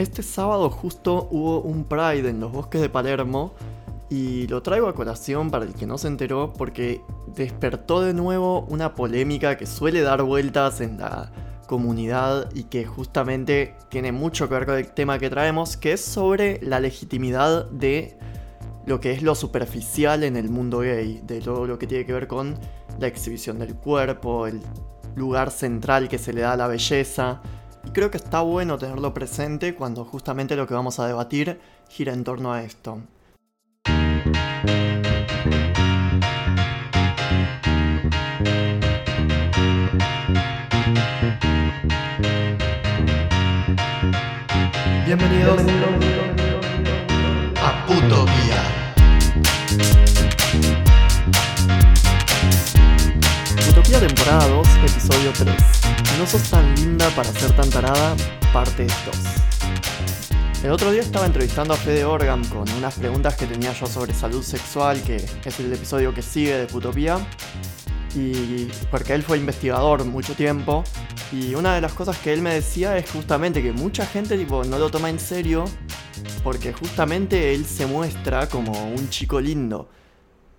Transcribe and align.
Este 0.00 0.22
sábado 0.22 0.70
justo 0.70 1.28
hubo 1.30 1.60
un 1.60 1.84
Pride 1.84 2.30
en 2.30 2.40
los 2.40 2.50
bosques 2.50 2.80
de 2.80 2.88
Palermo 2.88 3.52
y 4.08 4.46
lo 4.46 4.62
traigo 4.62 4.88
a 4.88 4.94
colación 4.94 5.50
para 5.50 5.66
el 5.66 5.74
que 5.74 5.84
no 5.86 5.98
se 5.98 6.08
enteró 6.08 6.54
porque 6.54 7.02
despertó 7.36 8.00
de 8.00 8.14
nuevo 8.14 8.62
una 8.70 8.94
polémica 8.94 9.58
que 9.58 9.66
suele 9.66 10.00
dar 10.00 10.22
vueltas 10.22 10.80
en 10.80 10.96
la 10.96 11.30
comunidad 11.66 12.48
y 12.54 12.62
que 12.62 12.86
justamente 12.86 13.74
tiene 13.90 14.10
mucho 14.10 14.48
que 14.48 14.54
ver 14.54 14.64
con 14.64 14.76
el 14.76 14.90
tema 14.90 15.18
que 15.18 15.28
traemos, 15.28 15.76
que 15.76 15.92
es 15.92 16.00
sobre 16.02 16.58
la 16.62 16.80
legitimidad 16.80 17.66
de 17.66 18.16
lo 18.86 19.00
que 19.00 19.12
es 19.12 19.22
lo 19.22 19.34
superficial 19.34 20.24
en 20.24 20.36
el 20.36 20.48
mundo 20.48 20.78
gay, 20.78 21.20
de 21.26 21.42
todo 21.42 21.66
lo 21.66 21.78
que 21.78 21.86
tiene 21.86 22.06
que 22.06 22.14
ver 22.14 22.26
con 22.26 22.54
la 22.98 23.06
exhibición 23.06 23.58
del 23.58 23.74
cuerpo, 23.74 24.46
el 24.46 24.62
lugar 25.14 25.50
central 25.50 26.08
que 26.08 26.16
se 26.16 26.32
le 26.32 26.40
da 26.40 26.54
a 26.54 26.56
la 26.56 26.68
belleza, 26.68 27.42
y 27.84 27.90
creo 27.90 28.10
que 28.10 28.18
está 28.18 28.40
bueno 28.40 28.78
tenerlo 28.78 29.14
presente 29.14 29.74
cuando 29.74 30.04
justamente 30.04 30.56
lo 30.56 30.66
que 30.66 30.74
vamos 30.74 30.98
a 30.98 31.06
debatir 31.06 31.60
gira 31.88 32.12
en 32.12 32.24
torno 32.24 32.52
a 32.52 32.62
esto. 32.62 33.00
Bienvenidos 45.06 45.60
a 47.62 47.86
Puto 47.86 48.26
Guía. 48.26 48.62
Utopía 53.70 53.98
temporada 53.98 54.48
2, 54.48 54.68
episodio 54.84 55.32
3. 55.36 55.79
No 56.18 56.26
sos 56.26 56.42
tan 56.50 56.74
linda 56.74 57.08
para 57.16 57.32
ser 57.32 57.52
tan 57.56 57.70
tarada, 57.70 58.16
parte 58.52 58.86
2. 59.06 60.64
El 60.64 60.70
otro 60.70 60.90
día 60.92 61.00
estaba 61.00 61.24
entrevistando 61.24 61.72
a 61.72 61.76
Fede 61.76 62.04
Orgam 62.04 62.44
con 62.44 62.70
unas 62.72 62.94
preguntas 62.94 63.34
que 63.36 63.46
tenía 63.46 63.72
yo 63.72 63.86
sobre 63.86 64.12
salud 64.12 64.42
sexual, 64.42 65.02
que 65.02 65.16
es 65.16 65.60
el 65.60 65.72
episodio 65.72 66.12
que 66.12 66.20
sigue 66.20 66.56
de 66.58 66.66
Putopía. 66.66 67.18
Y 68.14 68.66
porque 68.90 69.14
él 69.14 69.22
fue 69.22 69.38
investigador 69.38 70.04
mucho 70.04 70.34
tiempo. 70.34 70.84
Y 71.32 71.54
una 71.54 71.74
de 71.74 71.80
las 71.80 71.92
cosas 71.92 72.18
que 72.18 72.32
él 72.32 72.42
me 72.42 72.52
decía 72.52 72.98
es 72.98 73.10
justamente 73.10 73.62
que 73.62 73.72
mucha 73.72 74.04
gente 74.04 74.36
tipo, 74.36 74.64
no 74.64 74.78
lo 74.78 74.90
toma 74.90 75.08
en 75.08 75.18
serio 75.18 75.64
porque 76.42 76.72
justamente 76.72 77.54
él 77.54 77.64
se 77.64 77.86
muestra 77.86 78.48
como 78.48 78.72
un 78.92 79.08
chico 79.10 79.40
lindo. 79.40 79.88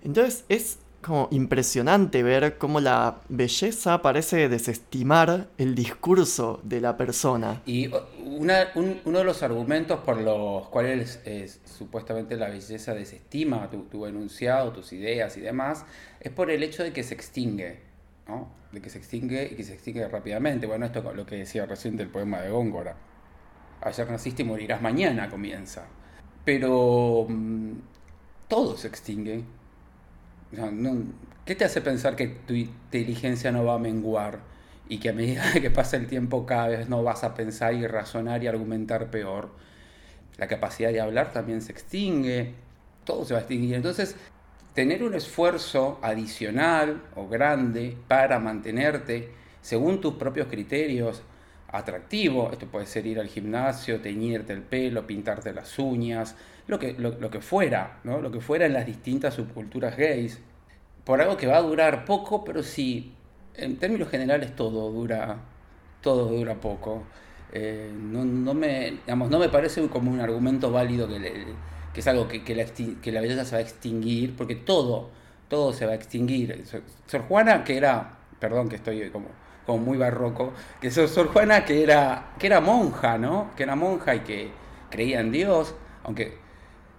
Entonces 0.04 0.46
es 0.50 0.80
como 1.02 1.28
impresionante 1.32 2.24
ver 2.24 2.58
cómo 2.58 2.80
la 2.80 3.22
belleza 3.30 4.02
parece 4.02 4.50
desestimar 4.50 5.48
el 5.58 5.76
discurso 5.76 6.60
de 6.64 6.82
la 6.82 6.98
persona. 6.98 7.62
Y 7.66 7.90
uno 8.26 9.20
de 9.20 9.24
los 9.24 9.44
argumentos 9.44 10.00
por 10.02 10.22
los 10.22 10.68
cuales 10.70 11.20
supuestamente 11.66 12.38
la 12.38 12.50
belleza 12.50 12.94
desestima 12.94 13.70
tu, 13.90 14.06
enunciado, 14.06 14.72
tus 14.72 14.94
ideas 14.94 15.36
y 15.38 15.42
demás, 15.42 15.86
es 16.20 16.32
por 16.32 16.52
el 16.52 16.64
hecho 16.64 16.84
de 16.84 16.94
que 16.94 17.04
se 17.04 17.14
extingue, 17.14 17.80
¿no? 18.28 18.50
De 18.72 18.82
que 18.82 18.90
se 18.90 19.00
extingue 19.00 19.50
y 19.52 19.56
que 19.56 19.64
se 19.64 19.74
extingue 19.74 20.08
rápidamente. 20.08 20.68
Bueno, 20.68 20.86
esto 20.86 21.00
es 21.00 21.16
lo 21.16 21.26
que 21.26 21.36
decía 21.36 21.66
recién 21.66 21.98
del 21.98 22.10
poema 22.10 22.42
de 22.42 22.52
Góngora. 22.52 22.96
Ayer 23.82 24.10
naciste 24.10 24.44
y 24.44 24.46
morirás 24.46 24.82
mañana, 24.82 25.30
comienza. 25.30 25.86
Pero 26.46 27.26
mm, 27.28 27.74
todo 28.48 28.78
se 28.78 28.88
extingue 28.88 29.44
¿Qué 31.46 31.56
te 31.56 31.66
hace 31.66 31.82
pensar 31.82 32.16
que 32.16 32.28
tu 32.28 32.54
inteligencia 32.54 33.52
no 33.52 33.64
va 33.64 33.76
a 33.76 33.80
menguar 33.80 34.40
y 34.90 35.00
que 35.00 35.10
a 35.10 35.14
medida 35.14 35.44
que 35.62 35.72
pasa 35.72 35.98
el 35.98 36.08
tiempo 36.08 36.46
cada 36.46 36.68
vez 36.68 36.90
no 36.90 37.04
vas 37.04 37.24
a 37.24 37.34
pensar 37.34 37.74
y 37.74 37.88
razonar 37.88 38.44
y 38.44 38.48
argumentar 38.48 39.10
peor? 39.10 39.50
La 40.38 40.48
capacidad 40.48 40.92
de 40.92 41.02
hablar 41.02 41.32
también 41.32 41.62
se 41.62 41.72
extingue, 41.72 42.54
todo 43.06 43.26
se 43.26 43.34
va 43.34 43.40
a 43.40 43.42
extinguir. 43.42 43.76
Entonces, 43.76 44.16
tener 44.74 45.04
un 45.04 45.14
esfuerzo 45.14 46.00
adicional 46.02 47.02
o 47.16 47.28
grande 47.28 47.98
para 48.08 48.40
mantenerte 48.40 49.32
según 49.62 50.02
tus 50.02 50.16
propios 50.16 50.48
criterios 50.48 51.24
atractivo, 51.72 52.50
esto 52.52 52.68
puede 52.68 52.86
ser 52.86 53.06
ir 53.06 53.20
al 53.20 53.28
gimnasio, 53.28 54.02
teñirte 54.02 54.54
el 54.54 54.62
pelo, 54.62 55.08
pintarte 55.08 55.54
las 55.54 55.80
uñas, 55.80 56.36
lo 56.68 56.80
que, 56.80 56.94
lo, 56.94 57.30
que 57.30 57.42
fuera, 57.42 58.00
¿no? 58.04 58.22
lo 58.22 58.32
que 58.32 58.42
fuera 58.42 58.66
en 58.66 58.74
las 58.74 58.86
distintas 58.86 59.34
subculturas 59.34 59.98
gays, 59.98 60.40
por 61.04 61.22
algo 61.22 61.38
que 61.38 61.48
va 61.48 61.58
a 61.58 61.62
durar 61.62 62.06
poco, 62.06 62.44
pero 62.44 62.64
sí, 62.64 63.14
en 63.56 63.78
términos 63.78 64.10
generales 64.10 64.56
todo 64.56 64.92
dura, 64.92 65.38
todo 66.02 66.28
dura 66.28 66.56
poco. 66.56 67.04
Eh, 67.54 67.92
no, 67.94 68.54
me, 68.54 68.92
digamos, 68.92 69.30
no 69.30 69.40
me 69.40 69.50
parece 69.50 69.86
como 69.88 70.12
un 70.12 70.22
argumento 70.22 70.72
válido 70.72 71.08
que, 71.08 71.48
que 71.94 72.00
es 72.00 72.08
algo 72.08 72.28
que, 72.28 72.44
que, 72.44 72.56
la, 72.56 72.66
que, 72.66 73.12
la, 73.12 73.22
belleza 73.22 73.44
se 73.46 73.56
va 73.56 73.60
a 73.60 73.62
extinguir, 73.62 74.36
porque 74.36 74.56
todo, 74.56 75.10
todo 75.50 75.74
se 75.74 75.86
va 75.86 75.94
a 75.94 75.96
extinguir. 75.96 76.64
Sor 77.08 77.22
Juana, 77.24 77.64
que 77.64 77.78
era, 77.78 78.18
perdón 78.40 78.70
que 78.70 78.78
estoy 78.78 79.10
como, 79.10 79.28
como 79.66 79.80
muy 79.80 79.98
barroco, 79.98 80.54
que 80.80 80.92
Sor, 80.92 81.08
Sor 81.08 81.28
Juana 81.28 81.66
que 81.66 81.84
era, 81.84 82.34
que 82.40 82.48
era 82.48 82.62
monja, 82.62 83.18
¿no? 83.18 83.52
Que 83.56 83.64
era 83.64 83.76
monja 83.76 84.16
y 84.16 84.20
que 84.22 84.52
creía 84.90 85.20
en 85.20 85.32
Dios, 85.32 85.76
aunque 86.04 86.38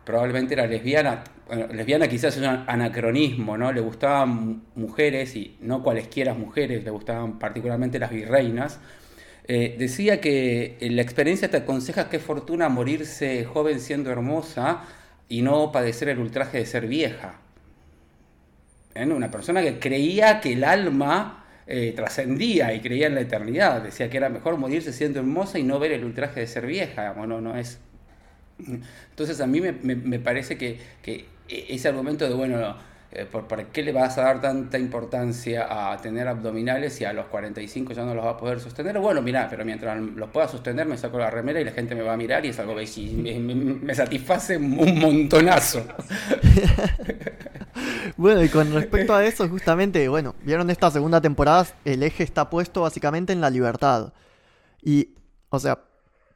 probablemente 0.05 0.55
era 0.55 0.67
lesbiana. 0.67 1.25
Lesbiana 1.73 2.09
quizás 2.09 2.37
es 2.37 2.43
un 2.43 2.65
anacronismo, 2.67 3.59
¿no? 3.59 3.73
Le 3.73 3.81
gustaban 3.81 4.63
mujeres 4.75 5.37
y 5.37 5.57
no 5.61 5.83
cualesquiera 5.83 6.35
mujeres, 6.35 6.85
le 6.85 6.91
gustaban 6.91 7.39
particularmente 7.39 7.99
las 7.99 8.11
virreinas. 8.11 8.81
Eh, 9.45 9.75
decía 9.79 10.21
que 10.21 10.79
la 10.81 11.03
experiencia 11.03 11.51
te 11.51 11.59
aconseja 11.59 12.09
qué 12.09 12.21
fortuna 12.21 12.69
morirse 12.69 13.45
joven 13.45 13.81
siendo 13.81 14.11
hermosa 14.11 14.85
y 15.29 15.43
no 15.43 15.73
padecer 15.73 16.09
el 16.09 16.21
ultraje 16.21 16.59
de 16.59 16.67
ser 16.67 16.87
vieja. 16.87 17.41
¿Eh? 18.95 19.05
Una 19.05 19.31
persona 19.31 19.63
que 19.63 19.79
creía 19.79 20.41
que 20.41 20.53
el 20.53 20.65
alma 20.65 21.42
eh, 21.67 21.93
trascendía 21.95 22.73
y 22.75 22.81
creía 22.81 23.07
en 23.07 23.15
la 23.15 23.21
eternidad. 23.21 23.83
Decía 23.83 24.11
que 24.11 24.17
era 24.17 24.29
mejor 24.29 24.57
morirse 24.57 24.93
siendo 24.93 25.21
hermosa 25.21 25.59
y 25.59 25.63
no 25.63 25.79
ver 25.79 25.93
el 25.93 26.05
ultraje 26.05 26.41
de 26.41 26.47
ser 26.47 26.67
vieja. 26.67 27.15
no, 27.15 27.41
no 27.41 27.57
es 27.57 27.79
entonces 29.11 29.41
a 29.41 29.47
mí 29.47 29.61
me, 29.61 30.19
parece 30.19 30.57
que, 30.57 30.79
e, 31.05 31.27
ese 31.69 31.89
argumento 31.89 32.29
de, 32.29 32.35
bueno, 32.35 32.77
eh, 33.15 33.27
¿por, 33.27 33.47
qué 33.67 33.83
le 33.83 33.93
vas 33.93 34.17
a 34.17 34.23
dar 34.23 34.41
tanta 34.41 34.79
importancia 34.79 35.93
a 35.93 35.97
tener 35.99 36.27
abdominales 36.29 36.99
y 37.03 37.05
a 37.05 37.13
los 37.13 37.27
45 37.27 37.93
ya 37.93 38.05
no 38.05 38.15
los 38.15 38.25
va 38.25 38.31
a 38.31 38.37
poder 38.39 38.59
sostener? 38.59 38.99
Bueno, 38.99 39.21
mira, 39.21 39.49
pero 39.51 39.65
mientras 39.67 40.01
los 40.01 40.31
pueda 40.31 40.49
sostener 40.49 40.87
me 40.87 40.97
saco 40.97 41.19
la 41.19 41.31
remera 41.31 41.61
y 41.61 41.65
la 41.65 41.73
gente 41.73 41.95
me 41.95 42.01
va 42.01 42.15
a 42.15 42.17
mirar 42.17 42.47
y 42.47 42.49
es 42.49 42.59
algo 42.59 42.75
que 42.75 42.87
me, 43.15 43.39
me 43.39 43.95
satisface 43.95 44.57
un 44.57 44.99
montonazo. 44.99 45.85
bueno, 48.17 48.43
y 48.43 48.49
con 48.49 48.73
respecto 48.73 49.15
a 49.15 49.25
eso, 49.25 49.47
justamente, 49.47 50.09
bueno, 50.09 50.35
vieron 50.43 50.71
esta 50.71 50.91
segunda 50.91 51.21
temporada, 51.21 51.67
el 51.85 52.03
eje 52.03 52.23
está 52.25 52.49
puesto 52.49 52.81
básicamente 52.81 53.35
en 53.35 53.43
la 53.43 53.51
libertad. 53.51 54.15
Y, 54.81 55.11
o 55.51 55.59
sea, 55.59 55.79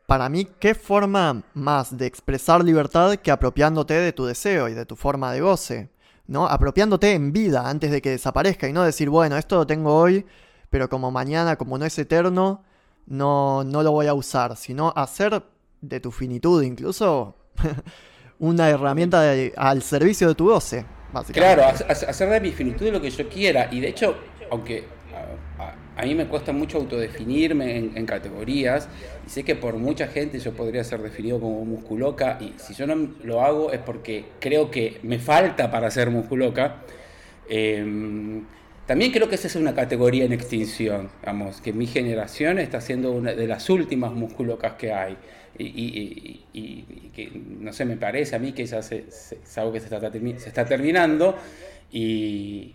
para 0.06 0.28
mí, 0.28 0.47
¿qué 0.60 0.75
forma 0.75 1.42
más 1.54 1.97
de 1.97 2.04
expresar 2.06 2.62
libertad 2.62 3.16
que 3.16 3.31
apropiándote 3.31 3.94
de 3.94 4.12
tu 4.12 4.26
deseo 4.26 4.69
y 4.69 4.75
de 4.75 4.84
tu 4.84 4.94
forma 4.94 5.32
de 5.32 5.41
goce? 5.41 5.96
¿No? 6.28 6.47
Apropiándote 6.47 7.12
en 7.12 7.32
vida 7.32 7.69
antes 7.69 7.91
de 7.91 8.03
que 8.03 8.10
desaparezca 8.10 8.69
y 8.69 8.72
no 8.72 8.82
decir, 8.82 9.09
bueno, 9.09 9.37
esto 9.37 9.56
lo 9.56 9.66
tengo 9.66 9.94
hoy, 9.94 10.26
pero 10.70 10.88
como 10.88 11.10
mañana, 11.10 11.56
como 11.56 11.78
no 11.78 11.84
es 11.84 11.97
eterno, 11.98 12.64
no, 13.06 13.62
no 13.62 13.82
lo 13.82 13.92
voy 13.92 14.06
a 14.09 14.14
usar, 14.14 14.56
sino 14.56 14.92
hacer 14.97 15.42
de 15.81 16.00
tu 16.00 16.10
finitud 16.10 16.62
incluso 16.62 17.36
una 18.38 18.69
herramienta 18.69 19.22
al 19.56 19.82
servicio 19.82 20.28
de 20.28 20.34
tu 20.34 20.48
goce. 20.48 20.84
Claro, 21.32 21.62
hacer 21.65 22.28
de 22.28 22.41
mi 22.41 22.50
finitud 22.50 22.91
lo 22.91 23.00
que 23.00 23.10
yo 23.10 23.28
quiera. 23.28 23.69
Y 23.70 23.81
de 23.81 23.88
hecho, 23.88 24.16
aunque 24.50 24.86
a 25.97 26.03
mí 26.03 26.15
me 26.15 26.27
cuesta 26.27 26.53
mucho 26.53 26.79
autodefinirme 26.79 27.77
en, 27.79 28.07
categorías 28.07 28.89
y 29.27 29.31
sé 29.31 29.45
que 29.45 29.55
por 29.55 29.77
mucha 29.77 30.09
gente 30.09 30.39
yo 30.39 30.53
podría 30.53 30.84
ser 30.84 31.01
definido 31.01 31.41
como 31.41 31.65
musculoca 31.65 32.39
y 32.41 32.53
si 32.59 32.75
yo 32.75 32.87
no 32.87 33.15
lo 33.25 33.43
hago 33.43 33.72
es 33.72 33.81
porque 33.81 34.27
creo 34.39 34.71
que 34.71 34.98
me 35.03 35.19
falta 35.19 35.71
para 35.71 35.91
ser 35.91 36.10
musculoca. 36.10 36.83
Em, 37.48 38.45
también 38.87 39.10
creo 39.10 39.28
que 39.28 39.37
esa 39.37 39.48
es 39.48 39.57
una 39.57 39.75
categoría 39.75 40.25
en 40.25 40.33
extinción, 40.33 41.09
vamos, 41.25 41.60
que 41.60 41.72
mi 41.72 41.87
generación 41.87 42.59
está 42.59 42.81
siendo 42.81 43.10
una 43.13 43.33
de 43.33 43.47
las 43.47 43.69
últimas 43.71 44.13
musculocas 44.13 44.75
que 44.75 44.92
hay. 44.92 45.16
Y, 45.59 46.42
que, 47.15 47.31
no 47.60 47.72
sé, 47.72 47.87
me 47.87 47.97
parece 47.97 48.37
a 48.37 48.39
mí 48.39 48.53
que 48.53 48.66
ya 48.66 48.83
se, 48.83 49.07
es 49.09 49.59
algo 49.59 49.72
que 49.72 49.81
se 49.81 49.89
se 49.89 50.49
está 50.49 50.66
terminando 50.66 51.34
y, 51.91 52.75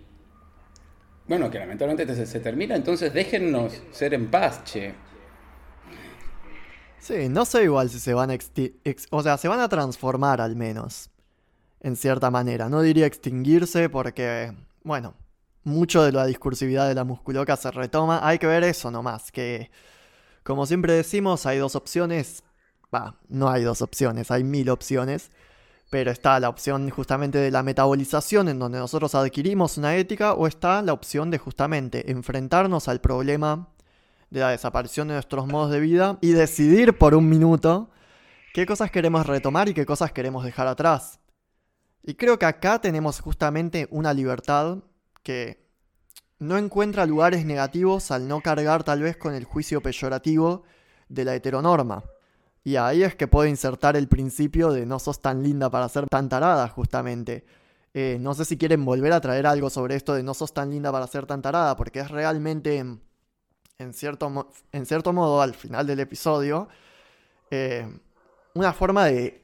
bueno, 1.31 1.49
que 1.49 1.59
lamentablemente 1.59 2.25
se, 2.25 2.39
termina, 2.41 2.75
entonces 2.75 3.13
déjennos 3.13 3.81
ser 3.91 4.13
en 4.13 4.29
paz, 4.29 4.65
che. 4.65 4.93
Sí, 6.99 7.29
no 7.29 7.45
sé 7.45 7.63
igual 7.63 7.89
si 7.89 8.01
se 8.01 8.13
van 8.13 8.31
a 8.31 8.37
o 9.11 9.23
sea, 9.23 9.37
se 9.37 9.47
van 9.47 9.61
a 9.61 9.69
transformar 9.69 10.41
al 10.41 10.57
menos, 10.57 11.09
en 11.79 11.95
cierta 11.95 12.29
manera. 12.29 12.67
No 12.67 12.81
diría 12.81 13.05
extinguirse 13.05 13.87
porque, 13.87 14.51
bueno, 14.83 15.13
mucho 15.63 16.03
de 16.03 16.11
la 16.11 16.25
discursividad 16.25 16.89
de 16.89 16.95
la 16.95 17.05
musculoca 17.05 17.55
se 17.55 17.71
retoma. 17.71 18.19
Hay 18.27 18.37
que 18.37 18.47
ver 18.47 18.65
eso 18.65 18.91
nomás, 18.91 19.31
que 19.31 19.71
como 20.43 20.65
siempre 20.65 20.91
decimos, 20.91 21.45
hay 21.45 21.59
dos 21.59 21.77
opciones 21.77 22.43
Va, 22.93 23.15
no 23.29 23.49
hay 23.49 23.63
dos 23.63 23.81
opciones, 23.81 24.31
hay 24.31 24.43
mil 24.43 24.69
opciones. 24.69 25.31
Pero 25.91 26.09
está 26.09 26.39
la 26.39 26.49
opción 26.49 26.89
justamente 26.89 27.37
de 27.37 27.51
la 27.51 27.63
metabolización, 27.63 28.47
en 28.47 28.57
donde 28.57 28.79
nosotros 28.79 29.13
adquirimos 29.13 29.77
una 29.77 29.95
ética, 29.97 30.33
o 30.33 30.47
está 30.47 30.81
la 30.81 30.93
opción 30.93 31.29
de 31.29 31.37
justamente 31.37 32.09
enfrentarnos 32.09 32.87
al 32.87 33.01
problema 33.01 33.67
de 34.29 34.39
la 34.39 34.49
desaparición 34.49 35.09
de 35.09 35.15
nuestros 35.15 35.45
modos 35.47 35.69
de 35.69 35.81
vida 35.81 36.17
y 36.21 36.31
decidir 36.31 36.97
por 36.97 37.13
un 37.13 37.27
minuto 37.27 37.89
qué 38.53 38.65
cosas 38.65 38.89
queremos 38.89 39.27
retomar 39.27 39.67
y 39.67 39.73
qué 39.73 39.85
cosas 39.85 40.13
queremos 40.13 40.45
dejar 40.45 40.67
atrás. 40.67 41.19
Y 42.03 42.15
creo 42.15 42.39
que 42.39 42.45
acá 42.45 42.79
tenemos 42.79 43.19
justamente 43.19 43.89
una 43.91 44.13
libertad 44.13 44.77
que 45.23 45.69
no 46.39 46.57
encuentra 46.57 47.05
lugares 47.05 47.45
negativos 47.45 48.11
al 48.11 48.29
no 48.29 48.39
cargar 48.39 48.85
tal 48.85 49.01
vez 49.01 49.17
con 49.17 49.35
el 49.35 49.43
juicio 49.43 49.81
peyorativo 49.81 50.63
de 51.09 51.25
la 51.25 51.35
heteronorma. 51.35 52.05
Y 52.63 52.75
ahí 52.75 53.03
es 53.03 53.15
que 53.15 53.27
puedo 53.27 53.47
insertar 53.47 53.95
el 53.95 54.07
principio 54.07 54.71
de 54.71 54.85
no 54.85 54.99
sos 54.99 55.21
tan 55.21 55.41
linda 55.41 55.69
para 55.69 55.89
ser 55.89 56.07
tan 56.07 56.29
tarada, 56.29 56.67
justamente. 56.67 57.43
Eh, 57.93 58.17
no 58.19 58.33
sé 58.33 58.45
si 58.45 58.57
quieren 58.57 58.85
volver 58.85 59.11
a 59.13 59.19
traer 59.19 59.47
algo 59.47 59.69
sobre 59.69 59.95
esto 59.95 60.13
de 60.13 60.23
no 60.23 60.33
sos 60.33 60.53
tan 60.53 60.69
linda 60.69 60.91
para 60.91 61.07
ser 61.07 61.25
tan 61.25 61.41
tarada, 61.41 61.75
porque 61.75 61.99
es 61.99 62.11
realmente, 62.11 62.77
en 62.77 63.93
cierto, 63.93 64.49
en 64.71 64.85
cierto 64.85 65.11
modo, 65.11 65.41
al 65.41 65.55
final 65.55 65.87
del 65.87 65.99
episodio, 65.99 66.69
eh, 67.49 67.87
una 68.53 68.73
forma 68.73 69.05
de 69.05 69.43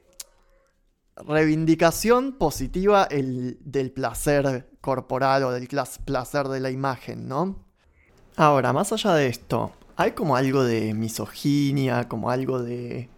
reivindicación 1.16 2.32
positiva 2.32 3.04
el, 3.10 3.58
del 3.60 3.90
placer 3.90 4.70
corporal 4.80 5.44
o 5.44 5.50
del 5.50 5.68
placer 6.04 6.48
de 6.48 6.60
la 6.60 6.70
imagen, 6.70 7.28
¿no? 7.28 7.64
Ahora, 8.36 8.72
más 8.72 8.92
allá 8.92 9.14
de 9.14 9.26
esto, 9.26 9.72
hay 9.98 10.12
como 10.12 10.36
algo 10.36 10.62
de 10.62 10.94
misoginia, 10.94 12.06
como 12.06 12.30
algo 12.30 12.62
de 12.62 13.08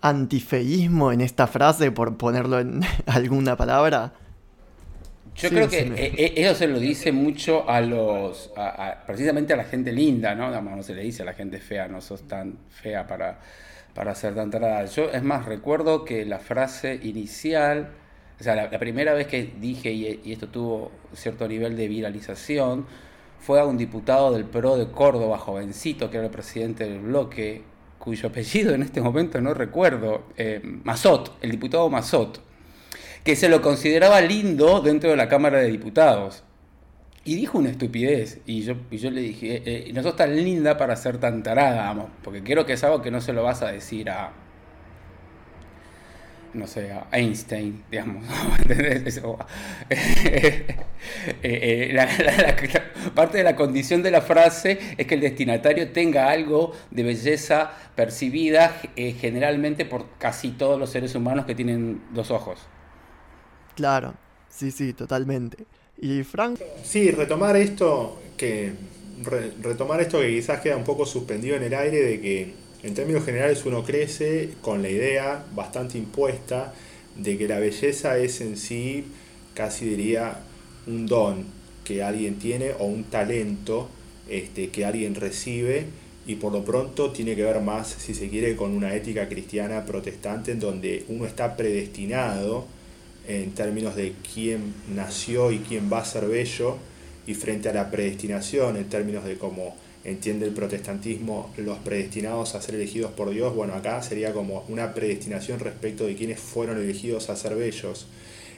antifeísmo 0.00 1.10
en 1.10 1.20
esta 1.20 1.48
frase, 1.48 1.90
por 1.90 2.16
ponerlo 2.16 2.60
en 2.60 2.82
alguna 3.06 3.56
palabra. 3.56 4.12
Yo 5.34 5.48
creo 5.48 5.68
que 5.68 5.80
e, 5.80 6.14
e, 6.16 6.44
eso 6.44 6.54
se 6.54 6.68
lo 6.68 6.78
dice 6.78 7.10
mucho 7.10 7.68
a 7.68 7.80
los, 7.80 8.52
precisamente 9.04 9.52
a 9.52 9.56
la 9.56 9.64
gente 9.64 9.90
linda, 9.90 10.32
¿no? 10.36 10.60
no 10.60 10.82
se 10.84 10.94
le 10.94 11.02
dice 11.02 11.22
a 11.22 11.26
la 11.26 11.32
gente 11.32 11.58
fea, 11.58 11.88
no 11.88 12.00
sos 12.00 12.22
tan 12.28 12.58
fea 12.68 13.08
para, 13.08 13.40
para 13.92 14.14
ser 14.14 14.36
tan 14.36 14.48
tarada. 14.48 14.84
Yo, 14.84 15.10
es 15.10 15.24
más, 15.24 15.44
recuerdo 15.44 16.04
que 16.04 16.24
la 16.24 16.38
frase 16.38 17.00
inicial, 17.02 17.90
o 18.38 18.44
sea, 18.44 18.54
la, 18.54 18.78
primera 18.78 19.12
vez 19.12 19.26
que 19.26 19.54
dije, 19.60 19.90
y, 19.90 20.20
y, 20.24 20.32
esto 20.32 20.46
tuvo 20.46 20.92
cierto 21.14 21.48
nivel 21.48 21.76
de 21.76 21.88
viralización, 21.88 22.86
fue 23.40 23.60
a 23.60 23.64
un 23.64 23.76
diputado 23.76 24.32
del 24.32 24.44
PRO 24.44 24.76
de 24.76 24.90
Córdoba, 24.90 25.38
jovencito, 25.38 26.10
que 26.10 26.18
era 26.18 26.26
el 26.26 26.32
presidente 26.32 26.84
del 26.84 27.00
bloque, 27.00 27.62
cuyo 27.98 28.28
apellido 28.28 28.74
en 28.74 28.82
este 28.82 29.00
momento 29.00 29.40
no 29.40 29.54
recuerdo, 29.54 30.24
eh, 30.36 30.60
Mazot, 30.62 31.36
el 31.42 31.50
diputado 31.50 31.88
Mazot, 31.88 32.40
que 33.24 33.36
se 33.36 33.48
lo 33.48 33.60
consideraba 33.60 34.20
lindo 34.20 34.80
dentro 34.80 35.10
de 35.10 35.16
la 35.16 35.28
Cámara 35.28 35.58
de 35.58 35.70
Diputados. 35.70 36.44
Y 37.22 37.34
dijo 37.34 37.58
una 37.58 37.70
estupidez, 37.70 38.40
y 38.46 38.62
yo, 38.62 38.74
y 38.90 38.96
yo 38.96 39.10
le 39.10 39.20
dije, 39.20 39.56
eh, 39.56 39.62
eh, 39.88 39.92
no 39.92 40.02
sos 40.02 40.16
tan 40.16 40.34
linda 40.34 40.78
para 40.78 40.96
ser 40.96 41.18
tan 41.18 41.42
tarada, 41.42 41.82
vamos, 41.84 42.06
porque 42.22 42.42
creo 42.42 42.64
que 42.64 42.72
es 42.72 42.84
algo 42.84 43.02
que 43.02 43.10
no 43.10 43.20
se 43.20 43.34
lo 43.34 43.42
vas 43.42 43.60
a 43.60 43.70
decir 43.70 44.08
a, 44.08 44.32
no 46.54 46.66
sé, 46.66 46.92
a 46.92 47.06
Einstein, 47.12 47.84
digamos. 47.90 48.24
Eh, 51.42 51.92
eh, 51.92 52.82
parte 53.14 53.38
de 53.38 53.44
la 53.44 53.56
condición 53.56 54.02
de 54.02 54.10
la 54.10 54.20
frase 54.20 54.78
es 54.98 55.06
que 55.06 55.14
el 55.14 55.22
destinatario 55.22 55.92
tenga 55.92 56.28
algo 56.28 56.72
de 56.90 57.02
belleza 57.02 57.70
percibida 57.94 58.82
eh, 58.96 59.14
generalmente 59.18 59.86
por 59.86 60.18
casi 60.18 60.50
todos 60.50 60.78
los 60.78 60.90
seres 60.90 61.14
humanos 61.14 61.46
que 61.46 61.54
tienen 61.54 62.02
dos 62.12 62.30
ojos. 62.30 62.58
Claro, 63.74 64.14
sí, 64.50 64.70
sí, 64.70 64.92
totalmente. 64.92 65.64
¿Y 65.98 66.22
Frank? 66.22 66.60
Sí, 66.82 67.10
retomar 67.10 67.56
esto 67.56 68.20
que 68.36 68.74
retomar 69.62 70.00
esto 70.00 70.20
que 70.20 70.28
quizás 70.28 70.60
queda 70.60 70.76
un 70.76 70.84
poco 70.84 71.06
suspendido 71.06 71.56
en 71.56 71.62
el 71.62 71.74
aire 71.74 72.02
de 72.02 72.20
que 72.20 72.54
en 72.82 72.94
términos 72.94 73.24
generales 73.24 73.64
uno 73.66 73.84
crece 73.84 74.50
con 74.62 74.82
la 74.82 74.88
idea 74.88 75.44
bastante 75.54 75.98
impuesta 75.98 76.72
de 77.16 77.36
que 77.36 77.48
la 77.48 77.58
belleza 77.58 78.18
es 78.18 78.40
en 78.40 78.56
sí, 78.56 79.04
casi 79.54 79.86
diría, 79.86 80.38
un 80.86 81.06
don 81.06 81.44
que 81.84 82.02
alguien 82.02 82.38
tiene 82.38 82.72
o 82.78 82.84
un 82.84 83.04
talento 83.04 83.88
este, 84.28 84.70
que 84.70 84.84
alguien 84.84 85.14
recibe 85.14 85.86
y 86.26 86.36
por 86.36 86.52
lo 86.52 86.64
pronto 86.64 87.10
tiene 87.10 87.34
que 87.34 87.42
ver 87.42 87.60
más, 87.60 87.88
si 87.88 88.14
se 88.14 88.28
quiere, 88.28 88.56
con 88.56 88.72
una 88.72 88.94
ética 88.94 89.28
cristiana 89.28 89.84
protestante 89.84 90.52
en 90.52 90.60
donde 90.60 91.04
uno 91.08 91.26
está 91.26 91.56
predestinado 91.56 92.66
en 93.26 93.52
términos 93.52 93.96
de 93.96 94.14
quién 94.32 94.74
nació 94.94 95.50
y 95.52 95.58
quién 95.58 95.92
va 95.92 95.98
a 95.98 96.04
ser 96.04 96.26
bello 96.26 96.76
y 97.26 97.34
frente 97.34 97.68
a 97.68 97.72
la 97.72 97.90
predestinación 97.90 98.76
en 98.76 98.88
términos 98.88 99.24
de 99.24 99.36
cómo 99.36 99.76
entiende 100.04 100.46
el 100.46 100.52
protestantismo 100.52 101.52
los 101.58 101.78
predestinados 101.78 102.54
a 102.54 102.62
ser 102.62 102.76
elegidos 102.76 103.12
por 103.12 103.30
Dios, 103.30 103.54
bueno, 103.54 103.74
acá 103.74 104.02
sería 104.02 104.32
como 104.32 104.64
una 104.68 104.94
predestinación 104.94 105.60
respecto 105.60 106.06
de 106.06 106.14
quienes 106.14 106.40
fueron 106.40 106.78
elegidos 106.78 107.28
a 107.30 107.36
ser 107.36 107.54
bellos. 107.54 108.06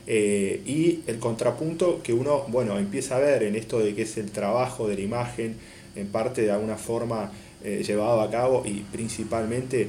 Eh, 0.06 0.60
y 0.66 1.00
el 1.06 1.18
contrapunto 1.18 2.02
que 2.02 2.12
uno, 2.12 2.44
bueno, 2.48 2.78
empieza 2.78 3.16
a 3.16 3.20
ver 3.20 3.42
en 3.44 3.56
esto 3.56 3.78
de 3.78 3.94
que 3.94 4.02
es 4.02 4.16
el 4.16 4.30
trabajo 4.30 4.88
de 4.88 4.96
la 4.96 5.02
imagen, 5.02 5.56
en 5.94 6.06
parte 6.08 6.42
de 6.42 6.50
alguna 6.50 6.76
forma 6.76 7.32
eh, 7.64 7.82
llevado 7.86 8.20
a 8.20 8.30
cabo 8.30 8.64
y 8.64 8.84
principalmente 8.92 9.88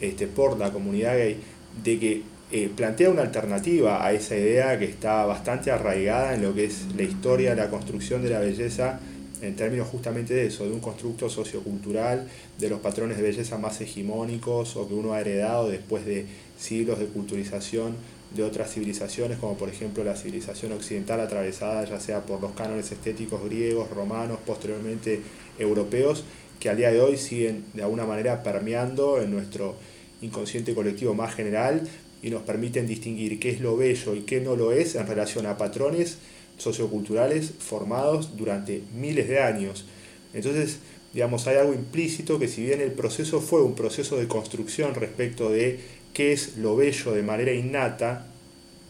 este, 0.00 0.26
por 0.26 0.58
la 0.58 0.72
comunidad 0.72 1.16
gay, 1.16 1.36
de 1.84 1.98
que 1.98 2.22
eh, 2.50 2.70
plantea 2.74 3.10
una 3.10 3.22
alternativa 3.22 4.04
a 4.04 4.12
esa 4.12 4.36
idea 4.36 4.78
que 4.78 4.84
está 4.84 5.24
bastante 5.24 5.70
arraigada 5.70 6.34
en 6.34 6.42
lo 6.42 6.54
que 6.54 6.64
es 6.64 6.86
la 6.96 7.02
historia, 7.02 7.54
la 7.54 7.70
construcción 7.70 8.22
de 8.22 8.30
la 8.30 8.40
belleza 8.40 9.00
en 9.42 9.56
términos 9.56 9.88
justamente 9.88 10.34
de 10.34 10.46
eso, 10.46 10.64
de 10.64 10.70
un 10.70 10.80
constructo 10.80 11.28
sociocultural, 11.28 12.28
de 12.58 12.70
los 12.70 12.80
patrones 12.80 13.16
de 13.16 13.24
belleza 13.24 13.58
más 13.58 13.80
hegemónicos 13.80 14.76
o 14.76 14.88
que 14.88 14.94
uno 14.94 15.12
ha 15.12 15.20
heredado 15.20 15.68
después 15.68 16.06
de 16.06 16.26
siglos 16.56 17.00
de 17.00 17.06
culturización 17.06 17.96
de 18.34 18.44
otras 18.44 18.72
civilizaciones, 18.72 19.38
como 19.38 19.58
por 19.58 19.68
ejemplo 19.68 20.04
la 20.04 20.16
civilización 20.16 20.72
occidental 20.72 21.20
atravesada 21.20 21.84
ya 21.84 22.00
sea 22.00 22.20
por 22.22 22.40
los 22.40 22.52
cánones 22.52 22.90
estéticos 22.90 23.44
griegos, 23.44 23.90
romanos, 23.90 24.38
posteriormente 24.46 25.20
europeos, 25.58 26.24
que 26.58 26.70
al 26.70 26.76
día 26.76 26.92
de 26.92 27.00
hoy 27.00 27.16
siguen 27.16 27.64
de 27.74 27.82
alguna 27.82 28.06
manera 28.06 28.42
permeando 28.42 29.20
en 29.20 29.32
nuestro 29.32 29.74
inconsciente 30.22 30.74
colectivo 30.74 31.14
más 31.14 31.34
general 31.34 31.82
y 32.22 32.30
nos 32.30 32.42
permiten 32.42 32.86
distinguir 32.86 33.40
qué 33.40 33.50
es 33.50 33.60
lo 33.60 33.76
bello 33.76 34.14
y 34.14 34.20
qué 34.20 34.40
no 34.40 34.54
lo 34.54 34.70
es 34.70 34.94
en 34.94 35.06
relación 35.08 35.46
a 35.46 35.58
patrones 35.58 36.18
socioculturales 36.62 37.52
formados 37.58 38.36
durante 38.36 38.82
miles 38.94 39.28
de 39.28 39.40
años. 39.40 39.84
Entonces, 40.32 40.78
digamos, 41.12 41.46
hay 41.46 41.56
algo 41.56 41.74
implícito 41.74 42.38
que 42.38 42.48
si 42.48 42.62
bien 42.62 42.80
el 42.80 42.92
proceso 42.92 43.40
fue 43.40 43.62
un 43.62 43.74
proceso 43.74 44.16
de 44.16 44.28
construcción 44.28 44.94
respecto 44.94 45.50
de 45.50 45.80
qué 46.14 46.32
es 46.32 46.56
lo 46.56 46.76
bello 46.76 47.12
de 47.12 47.22
manera 47.22 47.52
innata, 47.52 48.26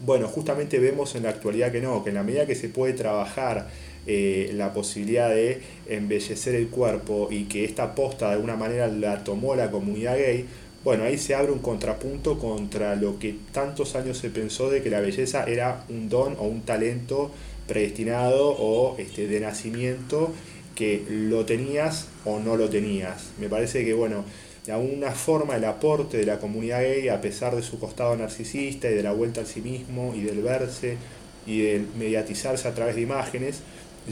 bueno, 0.05 0.27
justamente 0.27 0.79
vemos 0.79 1.15
en 1.15 1.23
la 1.23 1.29
actualidad 1.29 1.71
que 1.71 1.81
no, 1.81 2.03
que 2.03 2.09
en 2.09 2.15
la 2.15 2.23
medida 2.23 2.45
que 2.45 2.55
se 2.55 2.69
puede 2.69 2.93
trabajar 2.93 3.69
eh, 4.05 4.51
la 4.53 4.73
posibilidad 4.73 5.29
de 5.29 5.61
embellecer 5.87 6.55
el 6.55 6.67
cuerpo 6.67 7.29
y 7.31 7.45
que 7.45 7.63
esta 7.63 7.95
posta 7.95 8.27
de 8.27 8.33
alguna 8.33 8.57
manera 8.57 8.87
la 8.87 9.23
tomó 9.23 9.55
la 9.55 9.71
comunidad 9.71 10.17
gay, 10.17 10.45
bueno, 10.83 11.05
ahí 11.05 11.17
se 11.17 11.35
abre 11.35 11.53
un 11.53 11.59
contrapunto 11.59 12.37
contra 12.37 12.95
lo 12.95 13.17
que 13.17 13.35
tantos 13.53 13.95
años 13.95 14.17
se 14.17 14.29
pensó 14.29 14.69
de 14.69 14.83
que 14.83 14.89
la 14.89 14.99
belleza 14.99 15.45
era 15.45 15.85
un 15.87 16.09
don 16.09 16.35
o 16.37 16.43
un 16.43 16.63
talento 16.63 17.31
predestinado 17.67 18.49
o 18.57 18.97
este, 18.97 19.27
de 19.27 19.39
nacimiento 19.39 20.31
que 20.75 21.03
lo 21.07 21.45
tenías 21.45 22.07
o 22.25 22.39
no 22.39 22.57
lo 22.57 22.69
tenías. 22.69 23.31
Me 23.39 23.49
parece 23.49 23.85
que, 23.85 23.93
bueno, 23.93 24.23
de 24.65 24.71
alguna 24.71 25.11
forma 25.11 25.55
el 25.55 25.65
aporte 25.65 26.17
de 26.17 26.25
la 26.25 26.39
comunidad 26.39 26.81
gay, 26.81 27.09
a 27.09 27.21
pesar 27.21 27.55
de 27.55 27.61
su 27.61 27.79
costado 27.79 28.15
narcisista 28.15 28.89
y 28.89 28.93
de 28.93 29.03
la 29.03 29.11
vuelta 29.11 29.41
al 29.41 29.47
sí 29.47 29.61
mismo 29.61 30.13
y 30.15 30.21
del 30.21 30.41
verse 30.41 30.97
y 31.45 31.61
del 31.61 31.87
mediatizarse 31.97 32.67
a 32.67 32.73
través 32.73 32.95
de 32.95 33.01
imágenes, 33.01 33.59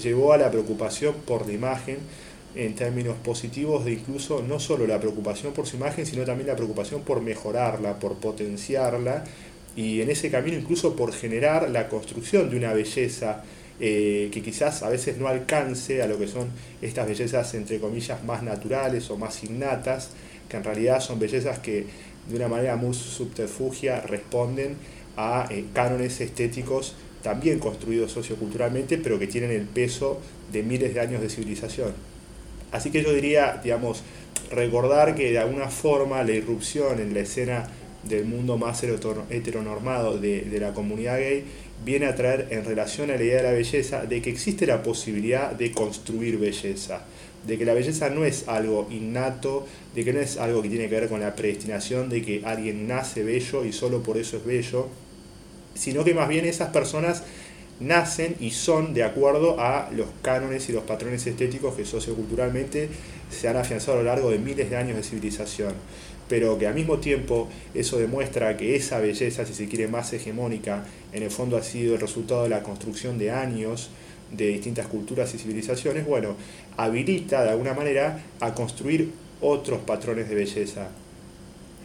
llevó 0.02 0.34
a 0.34 0.38
la 0.38 0.52
preocupación 0.52 1.16
por 1.26 1.48
la 1.48 1.54
imagen 1.54 1.98
en 2.54 2.76
términos 2.76 3.16
positivos 3.24 3.86
de 3.86 3.94
incluso 3.94 4.44
no 4.44 4.60
solo 4.60 4.86
la 4.86 5.00
preocupación 5.00 5.54
por 5.54 5.68
su 5.68 5.78
imagen, 5.78 6.06
sino 6.06 6.26
también 6.26 6.48
la 6.48 6.56
preocupación 6.56 7.02
por 7.04 7.22
mejorarla, 7.22 7.98
por 8.00 8.16
potenciarla 8.16 9.24
y 9.76 10.02
en 10.02 10.10
ese 10.10 10.30
camino 10.30 10.58
incluso 10.58 10.96
por 10.96 11.14
generar 11.14 11.70
la 11.70 11.88
construcción 11.88 12.50
de 12.50 12.58
una 12.58 12.74
belleza 12.74 13.44
eh, 13.80 14.30
que 14.32 14.42
quizás 14.42 14.84
a 14.84 14.90
veces 14.90 15.18
no 15.18 15.28
alcance 15.28 16.02
a 16.02 16.08
lo 16.08 16.20
que 16.20 16.28
son 16.28 16.50
estas 16.82 17.08
bellezas 17.08 17.54
entre 17.56 17.80
comillas 17.80 18.24
más 18.24 18.44
naturales 18.44 19.10
o 19.10 19.18
más 19.18 19.44
innatas, 19.44 20.12
que 20.50 20.58
en 20.58 20.64
realidad 20.64 21.00
son 21.00 21.20
bellezas 21.20 21.60
que 21.60 21.86
de 22.30 22.36
una 22.36 22.48
manera 22.48 22.76
muy 22.76 22.94
subterfugia 22.94 24.02
responden 24.02 24.76
a 25.18 25.48
eh, 25.50 25.66
cánones 25.74 26.22
estéticos 26.22 26.96
también 27.24 27.60
construidos 27.60 28.12
socioculturalmente, 28.12 28.98
pero 28.98 29.20
que 29.20 29.28
tienen 29.28 29.52
el 29.52 29.66
peso 29.66 30.20
de 30.52 30.64
miles 30.64 30.94
de 30.94 31.00
años 31.00 31.22
de 31.22 31.30
civilización. 31.30 31.94
Así 32.72 32.90
que 32.90 33.04
yo 33.04 33.14
diría, 33.14 33.60
digamos, 33.64 34.04
recordar 34.52 35.16
que 35.16 35.32
de 35.32 35.40
alguna 35.40 35.70
forma 35.70 36.24
la 36.24 36.32
irrupción 36.32 37.00
en 37.00 37.14
la 37.14 37.22
escena 37.22 37.70
del 38.04 38.26
mundo 38.26 38.58
más 38.58 38.84
heteronormado 38.84 40.18
de, 40.18 40.42
de 40.42 40.60
la 40.60 40.74
comunidad 40.74 41.20
gay 41.20 41.44
viene 41.84 42.06
a 42.06 42.16
traer 42.16 42.48
en 42.52 42.66
relación 42.66 43.10
a 43.10 43.16
la 43.16 43.24
idea 43.24 43.38
de 43.38 43.44
la 43.44 43.52
belleza 43.52 44.06
de 44.06 44.22
que 44.22 44.30
existe 44.30 44.66
la 44.66 44.84
posibilidad 44.84 45.52
de 45.52 45.72
construir 45.72 46.38
belleza, 46.38 47.06
de 47.46 47.58
que 47.58 47.66
la 47.66 47.74
belleza 47.74 48.10
no 48.10 48.24
es 48.24 48.48
algo 48.48 48.88
innato, 48.92 49.66
de 49.96 50.04
que 50.06 50.14
no 50.14 50.20
es 50.20 50.38
algo 50.38 50.62
que 50.62 50.70
tiene 50.70 50.88
que 50.90 51.00
ver 51.00 51.10
con 51.10 51.20
la 51.20 51.36
predestinación 51.36 52.10
de 52.10 52.22
que 52.22 52.42
alguien 52.46 52.88
nace 52.88 53.24
bello 53.24 53.66
y 53.66 53.74
solo 53.74 54.04
por 54.04 54.18
eso 54.18 54.38
es 54.38 54.46
bello, 54.46 54.88
sino 55.74 56.04
que 56.04 56.14
más 56.14 56.30
bien 56.30 56.46
esas 56.46 56.70
personas 56.70 57.24
nacen 57.80 58.36
y 58.40 58.52
son 58.52 58.94
de 58.94 59.04
acuerdo 59.04 59.60
a 59.60 59.90
los 59.92 60.08
cánones 60.22 60.70
y 60.70 60.72
los 60.72 60.84
patrones 60.84 61.26
estéticos 61.26 61.76
que 61.76 61.84
socioculturalmente 61.84 62.90
se 63.32 63.48
han 63.48 63.58
afianzado 63.58 63.98
a 63.98 64.02
lo 64.02 64.08
largo 64.08 64.30
de 64.30 64.38
miles 64.38 64.70
de 64.70 64.78
años 64.78 64.98
de 64.98 65.04
civilización 65.04 65.74
pero 66.32 66.58
que 66.58 66.66
al 66.66 66.74
mismo 66.74 67.00
tiempo 67.00 67.50
eso 67.74 67.98
demuestra 67.98 68.56
que 68.56 68.78
esa 68.78 69.02
belleza, 69.02 69.46
si 69.46 69.54
se 69.54 69.68
quiere 69.68 69.90
más 69.90 70.14
hegemónica, 70.14 70.86
en 71.12 71.24
el 71.24 71.30
fondo 71.30 71.58
ha 71.58 71.62
sido 71.62 71.96
el 71.96 72.00
resultado 72.00 72.44
de 72.44 72.50
la 72.50 72.64
construcción 72.64 73.18
de 73.18 73.32
años 73.32 73.90
de 74.32 74.48
distintas 74.48 74.88
culturas 74.88 75.36
y 75.36 75.38
civilizaciones, 75.38 76.06
bueno, 76.06 76.38
habilita 76.78 77.44
de 77.44 77.50
alguna 77.50 77.74
manera 77.74 78.24
a 78.40 78.54
construir 78.54 79.12
otros 79.42 79.82
patrones 79.82 80.30
de 80.30 80.36
belleza. 80.36 80.88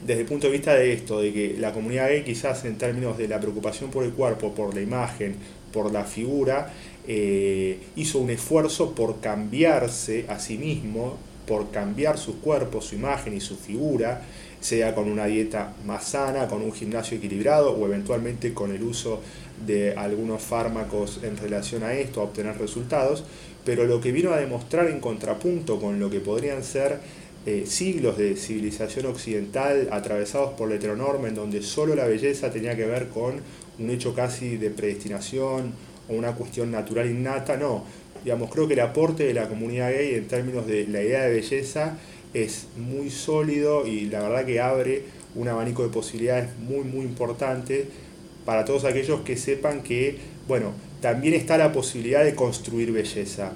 Desde 0.06 0.20
el 0.20 0.28
punto 0.28 0.46
de 0.46 0.52
vista 0.52 0.74
de 0.76 0.92
esto, 0.92 1.20
de 1.20 1.32
que 1.32 1.56
la 1.58 1.72
comunidad 1.72 2.06
gay 2.06 2.22
quizás 2.22 2.64
en 2.66 2.78
términos 2.78 3.18
de 3.18 3.26
la 3.26 3.40
preocupación 3.40 3.90
por 3.90 4.04
el 4.04 4.12
cuerpo, 4.12 4.54
por 4.54 4.76
la 4.76 4.80
imagen, 4.80 5.34
por 5.72 5.90
la 5.90 6.04
figura, 6.04 6.72
eh, 7.08 7.80
hizo 7.96 8.20
un 8.20 8.30
esfuerzo 8.30 8.94
por 8.94 9.18
cambiarse 9.18 10.24
a 10.28 10.38
sí 10.38 10.56
mismo 10.56 11.16
por 11.46 11.70
cambiar 11.70 12.18
su 12.18 12.40
cuerpo, 12.40 12.80
su 12.80 12.94
imagen 12.94 13.34
y 13.34 13.40
su 13.40 13.56
figura, 13.56 14.22
sea 14.60 14.94
con 14.94 15.08
una 15.08 15.26
dieta 15.26 15.74
más 15.84 16.08
sana, 16.08 16.48
con 16.48 16.62
un 16.62 16.72
gimnasio 16.72 17.18
equilibrado 17.18 17.72
o 17.72 17.86
eventualmente 17.86 18.52
con 18.52 18.72
el 18.72 18.82
uso 18.82 19.20
de 19.64 19.94
algunos 19.94 20.42
fármacos 20.42 21.20
en 21.22 21.36
relación 21.36 21.82
a 21.82 21.94
esto, 21.94 22.20
a 22.20 22.24
obtener 22.24 22.58
resultados, 22.58 23.24
pero 23.64 23.84
lo 23.84 24.00
que 24.00 24.12
vino 24.12 24.32
a 24.32 24.38
demostrar 24.38 24.88
en 24.88 25.00
contrapunto 25.00 25.78
con 25.78 26.00
lo 26.00 26.10
que 26.10 26.20
podrían 26.20 26.62
ser 26.62 27.00
eh, 27.46 27.64
siglos 27.66 28.18
de 28.18 28.36
civilización 28.36 29.06
occidental 29.06 29.88
atravesados 29.92 30.54
por 30.54 30.68
la 30.68 30.74
heteronorma, 30.74 31.28
en 31.28 31.36
donde 31.36 31.62
solo 31.62 31.94
la 31.94 32.06
belleza 32.06 32.50
tenía 32.50 32.76
que 32.76 32.86
ver 32.86 33.08
con 33.08 33.40
un 33.78 33.90
hecho 33.90 34.14
casi 34.14 34.56
de 34.56 34.70
predestinación 34.70 35.72
o 36.08 36.14
una 36.14 36.32
cuestión 36.32 36.72
natural 36.72 37.08
innata, 37.08 37.56
no, 37.56 37.84
Digamos, 38.26 38.50
creo 38.50 38.66
que 38.66 38.74
el 38.74 38.80
aporte 38.80 39.22
de 39.22 39.34
la 39.34 39.48
comunidad 39.48 39.92
gay 39.92 40.16
en 40.16 40.26
términos 40.26 40.66
de 40.66 40.88
la 40.88 41.00
idea 41.00 41.22
de 41.22 41.30
belleza 41.30 41.96
es 42.34 42.66
muy 42.76 43.08
sólido 43.08 43.86
y 43.86 44.06
la 44.06 44.20
verdad 44.20 44.44
que 44.44 44.60
abre 44.60 45.04
un 45.36 45.46
abanico 45.46 45.84
de 45.84 45.90
posibilidades 45.90 46.48
muy, 46.58 46.82
muy 46.82 47.04
importante 47.04 47.86
para 48.44 48.64
todos 48.64 48.84
aquellos 48.84 49.20
que 49.20 49.36
sepan 49.36 49.84
que, 49.84 50.18
bueno, 50.48 50.72
también 51.00 51.34
está 51.34 51.56
la 51.56 51.70
posibilidad 51.70 52.24
de 52.24 52.34
construir 52.34 52.90
belleza. 52.90 53.52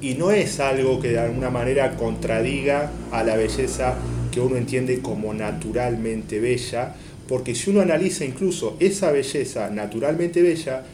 Y 0.00 0.14
no 0.14 0.30
es 0.30 0.60
algo 0.60 1.00
que 1.00 1.08
de 1.08 1.18
alguna 1.18 1.50
manera 1.50 1.96
contradiga 1.96 2.92
a 3.10 3.24
la 3.24 3.34
belleza 3.34 3.96
que 4.30 4.38
uno 4.38 4.54
entiende 4.54 5.00
como 5.00 5.34
naturalmente 5.34 6.38
bella, 6.38 6.94
porque 7.26 7.56
si 7.56 7.70
uno 7.70 7.80
analiza 7.80 8.24
incluso 8.24 8.76
esa 8.78 9.10
belleza 9.10 9.70
naturalmente 9.70 10.40
bella, 10.40 10.84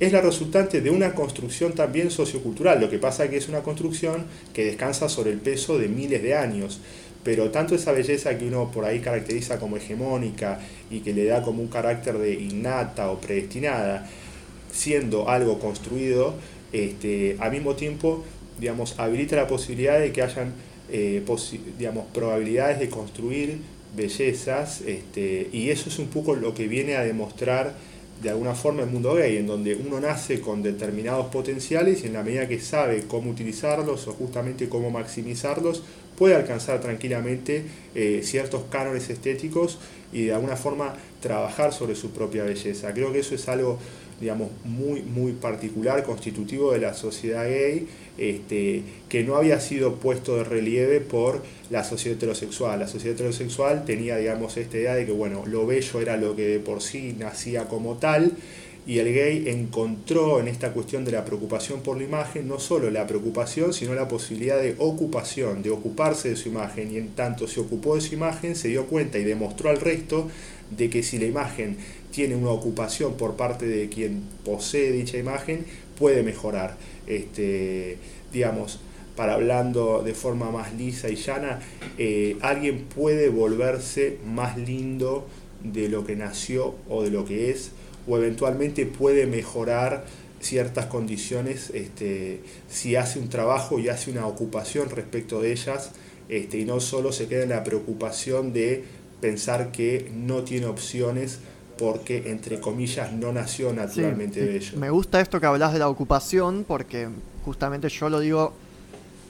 es 0.00 0.12
la 0.12 0.20
resultante 0.20 0.80
de 0.80 0.90
una 0.90 1.14
construcción 1.14 1.74
también 1.74 2.10
sociocultural. 2.10 2.80
Lo 2.80 2.90
que 2.90 2.98
pasa 2.98 3.24
es 3.24 3.30
que 3.30 3.36
es 3.36 3.48
una 3.48 3.62
construcción 3.62 4.24
que 4.52 4.64
descansa 4.64 5.08
sobre 5.08 5.30
el 5.30 5.38
peso 5.38 5.78
de 5.78 5.88
miles 5.88 6.22
de 6.22 6.34
años. 6.34 6.80
Pero 7.22 7.50
tanto 7.50 7.74
esa 7.74 7.92
belleza 7.92 8.36
que 8.36 8.46
uno 8.46 8.70
por 8.70 8.84
ahí 8.84 9.00
caracteriza 9.00 9.58
como 9.58 9.76
hegemónica 9.76 10.60
y 10.90 11.00
que 11.00 11.14
le 11.14 11.24
da 11.24 11.42
como 11.42 11.62
un 11.62 11.68
carácter 11.68 12.18
de 12.18 12.34
innata 12.34 13.10
o 13.10 13.18
predestinada, 13.18 14.06
siendo 14.70 15.30
algo 15.30 15.58
construido, 15.58 16.34
este, 16.72 17.36
al 17.40 17.52
mismo 17.52 17.76
tiempo 17.76 18.24
digamos, 18.58 18.98
habilita 18.98 19.36
la 19.36 19.46
posibilidad 19.46 19.98
de 19.98 20.12
que 20.12 20.22
hayan 20.22 20.52
eh, 20.90 21.24
digamos, 21.78 22.06
probabilidades 22.12 22.78
de 22.78 22.88
construir 22.88 23.58
bellezas, 23.96 24.80
este, 24.82 25.48
y 25.52 25.70
eso 25.70 25.88
es 25.88 25.98
un 25.98 26.08
poco 26.08 26.34
lo 26.34 26.54
que 26.54 26.68
viene 26.68 26.96
a 26.96 27.02
demostrar 27.02 27.74
de 28.22 28.30
alguna 28.30 28.54
forma 28.54 28.82
el 28.82 28.90
mundo 28.90 29.14
gay, 29.14 29.36
en 29.36 29.46
donde 29.46 29.74
uno 29.74 30.00
nace 30.00 30.40
con 30.40 30.62
determinados 30.62 31.26
potenciales 31.26 32.02
y 32.02 32.06
en 32.06 32.14
la 32.14 32.22
medida 32.22 32.48
que 32.48 32.60
sabe 32.60 33.04
cómo 33.06 33.30
utilizarlos 33.30 34.06
o 34.08 34.12
justamente 34.12 34.68
cómo 34.68 34.90
maximizarlos, 34.90 35.82
puede 36.16 36.34
alcanzar 36.34 36.80
tranquilamente 36.80 37.64
eh, 37.94 38.20
ciertos 38.22 38.62
cánones 38.70 39.10
estéticos 39.10 39.78
y 40.12 40.26
de 40.26 40.34
alguna 40.34 40.56
forma 40.56 40.94
trabajar 41.20 41.72
sobre 41.72 41.96
su 41.96 42.12
propia 42.12 42.44
belleza. 42.44 42.94
Creo 42.94 43.12
que 43.12 43.18
eso 43.18 43.34
es 43.34 43.48
algo 43.48 43.78
digamos, 44.20 44.50
muy, 44.64 45.02
muy 45.02 45.32
particular, 45.32 46.02
constitutivo 46.04 46.72
de 46.72 46.78
la 46.78 46.94
sociedad 46.94 47.44
gay, 47.44 47.86
este, 48.16 48.82
que 49.08 49.24
no 49.24 49.36
había 49.36 49.60
sido 49.60 49.96
puesto 49.96 50.36
de 50.36 50.44
relieve 50.44 51.00
por 51.00 51.42
la 51.70 51.84
sociedad 51.84 52.16
heterosexual. 52.16 52.78
La 52.78 52.88
sociedad 52.88 53.14
heterosexual 53.14 53.84
tenía, 53.84 54.16
digamos, 54.16 54.56
esta 54.56 54.76
idea 54.76 54.94
de 54.94 55.06
que, 55.06 55.12
bueno, 55.12 55.44
lo 55.46 55.66
bello 55.66 56.00
era 56.00 56.16
lo 56.16 56.36
que 56.36 56.46
de 56.46 56.58
por 56.60 56.80
sí 56.80 57.14
nacía 57.18 57.66
como 57.66 57.94
tal, 57.94 58.32
y 58.86 58.98
el 58.98 59.14
gay 59.14 59.44
encontró 59.48 60.40
en 60.40 60.48
esta 60.48 60.72
cuestión 60.72 61.06
de 61.06 61.12
la 61.12 61.24
preocupación 61.24 61.80
por 61.80 61.96
la 61.96 62.04
imagen 62.04 62.46
no 62.46 62.58
solo 62.58 62.90
la 62.90 63.06
preocupación, 63.06 63.72
sino 63.72 63.94
la 63.94 64.08
posibilidad 64.08 64.60
de 64.60 64.74
ocupación, 64.78 65.62
de 65.62 65.70
ocuparse 65.70 66.28
de 66.28 66.36
su 66.36 66.50
imagen, 66.50 66.92
y 66.92 66.98
en 66.98 67.14
tanto 67.14 67.48
se 67.48 67.60
ocupó 67.60 67.94
de 67.94 68.02
su 68.02 68.14
imagen, 68.14 68.54
se 68.54 68.68
dio 68.68 68.86
cuenta 68.86 69.18
y 69.18 69.24
demostró 69.24 69.70
al 69.70 69.80
resto 69.80 70.28
de 70.70 70.90
que 70.90 71.02
si 71.02 71.18
la 71.18 71.26
imagen 71.26 71.76
tiene 72.14 72.36
una 72.36 72.50
ocupación 72.50 73.14
por 73.14 73.34
parte 73.34 73.66
de 73.66 73.88
quien 73.88 74.22
posee 74.44 74.92
dicha 74.92 75.18
imagen, 75.18 75.66
puede 75.98 76.22
mejorar. 76.22 76.76
Este, 77.08 77.98
digamos, 78.32 78.78
para 79.16 79.34
hablando 79.34 80.02
de 80.04 80.14
forma 80.14 80.52
más 80.52 80.72
lisa 80.74 81.08
y 81.08 81.16
llana, 81.16 81.58
eh, 81.98 82.36
alguien 82.40 82.84
puede 82.84 83.30
volverse 83.30 84.18
más 84.24 84.56
lindo 84.56 85.26
de 85.64 85.88
lo 85.88 86.04
que 86.06 86.14
nació 86.14 86.76
o 86.88 87.02
de 87.02 87.10
lo 87.10 87.24
que 87.24 87.50
es, 87.50 87.72
o 88.06 88.16
eventualmente 88.16 88.86
puede 88.86 89.26
mejorar 89.26 90.04
ciertas 90.40 90.86
condiciones 90.86 91.70
este, 91.74 92.40
si 92.68 92.94
hace 92.94 93.18
un 93.18 93.28
trabajo 93.28 93.80
y 93.80 93.88
hace 93.88 94.12
una 94.12 94.28
ocupación 94.28 94.88
respecto 94.90 95.40
de 95.40 95.50
ellas, 95.50 95.90
este, 96.28 96.58
y 96.58 96.64
no 96.64 96.78
solo 96.78 97.10
se 97.10 97.26
queda 97.26 97.42
en 97.42 97.48
la 97.48 97.64
preocupación 97.64 98.52
de 98.52 98.84
pensar 99.20 99.72
que 99.72 100.10
no 100.14 100.44
tiene 100.44 100.66
opciones 100.66 101.40
porque, 101.78 102.30
entre 102.30 102.60
comillas, 102.60 103.12
no 103.12 103.32
nació 103.32 103.72
naturalmente 103.72 104.44
bello. 104.44 104.78
Me 104.78 104.90
gusta 104.90 105.20
esto 105.20 105.40
que 105.40 105.46
hablas 105.46 105.72
de 105.72 105.78
la 105.78 105.88
ocupación, 105.88 106.64
porque 106.66 107.08
justamente 107.44 107.88
yo 107.88 108.08
lo 108.08 108.20
digo 108.20 108.52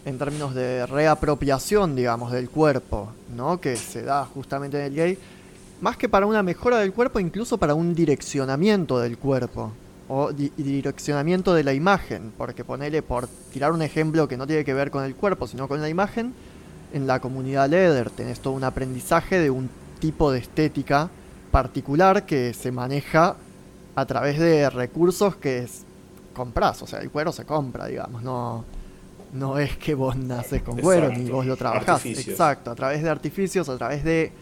en 0.04 0.18
términos 0.18 0.54
de 0.54 0.86
reapropiación, 0.86 1.96
digamos, 1.96 2.32
del 2.32 2.50
cuerpo, 2.50 3.12
¿no? 3.34 3.60
Que 3.60 3.76
se 3.76 4.02
da 4.02 4.24
justamente 4.26 4.78
en 4.78 4.84
el 4.84 4.94
gay, 4.94 5.18
más 5.80 5.96
que 5.96 6.08
para 6.08 6.26
una 6.26 6.42
mejora 6.42 6.78
del 6.78 6.92
cuerpo, 6.92 7.20
incluso 7.20 7.58
para 7.58 7.74
un 7.74 7.94
direccionamiento 7.94 8.98
del 8.98 9.16
cuerpo, 9.18 9.72
o 10.08 10.32
direccionamiento 10.32 11.54
de 11.54 11.64
la 11.64 11.72
imagen, 11.72 12.32
porque 12.36 12.64
ponele, 12.64 13.00
por 13.00 13.26
tirar 13.52 13.72
un 13.72 13.80
ejemplo 13.80 14.28
que 14.28 14.36
no 14.36 14.46
tiene 14.46 14.64
que 14.64 14.74
ver 14.74 14.90
con 14.90 15.04
el 15.04 15.14
cuerpo, 15.14 15.46
sino 15.46 15.66
con 15.66 15.80
la 15.80 15.88
imagen, 15.88 16.34
en 16.92 17.06
la 17.06 17.20
comunidad 17.20 17.68
Leder 17.68 18.10
tenés 18.10 18.40
todo 18.40 18.52
un 18.52 18.64
aprendizaje 18.64 19.38
de 19.38 19.50
un 19.50 19.68
tipo 19.98 20.30
de 20.30 20.38
estética 20.38 21.10
particular 21.54 22.26
que 22.26 22.52
se 22.52 22.72
maneja 22.72 23.36
a 23.94 24.06
través 24.06 24.40
de 24.40 24.68
recursos 24.70 25.36
que 25.36 25.58
es, 25.58 25.84
compras, 26.34 26.82
o 26.82 26.86
sea, 26.88 26.98
el 26.98 27.10
cuero 27.10 27.30
se 27.30 27.44
compra, 27.44 27.86
digamos, 27.86 28.24
no, 28.24 28.64
no 29.34 29.56
es 29.60 29.76
que 29.76 29.94
vos 29.94 30.16
naces 30.16 30.62
con 30.62 30.80
cuero 30.80 31.10
ni 31.10 31.30
vos 31.30 31.46
lo 31.46 31.56
trabajás. 31.56 32.04
Exacto, 32.06 32.72
a 32.72 32.74
través 32.74 33.04
de 33.04 33.08
artificios, 33.08 33.68
a 33.68 33.78
través 33.78 34.02
de 34.02 34.32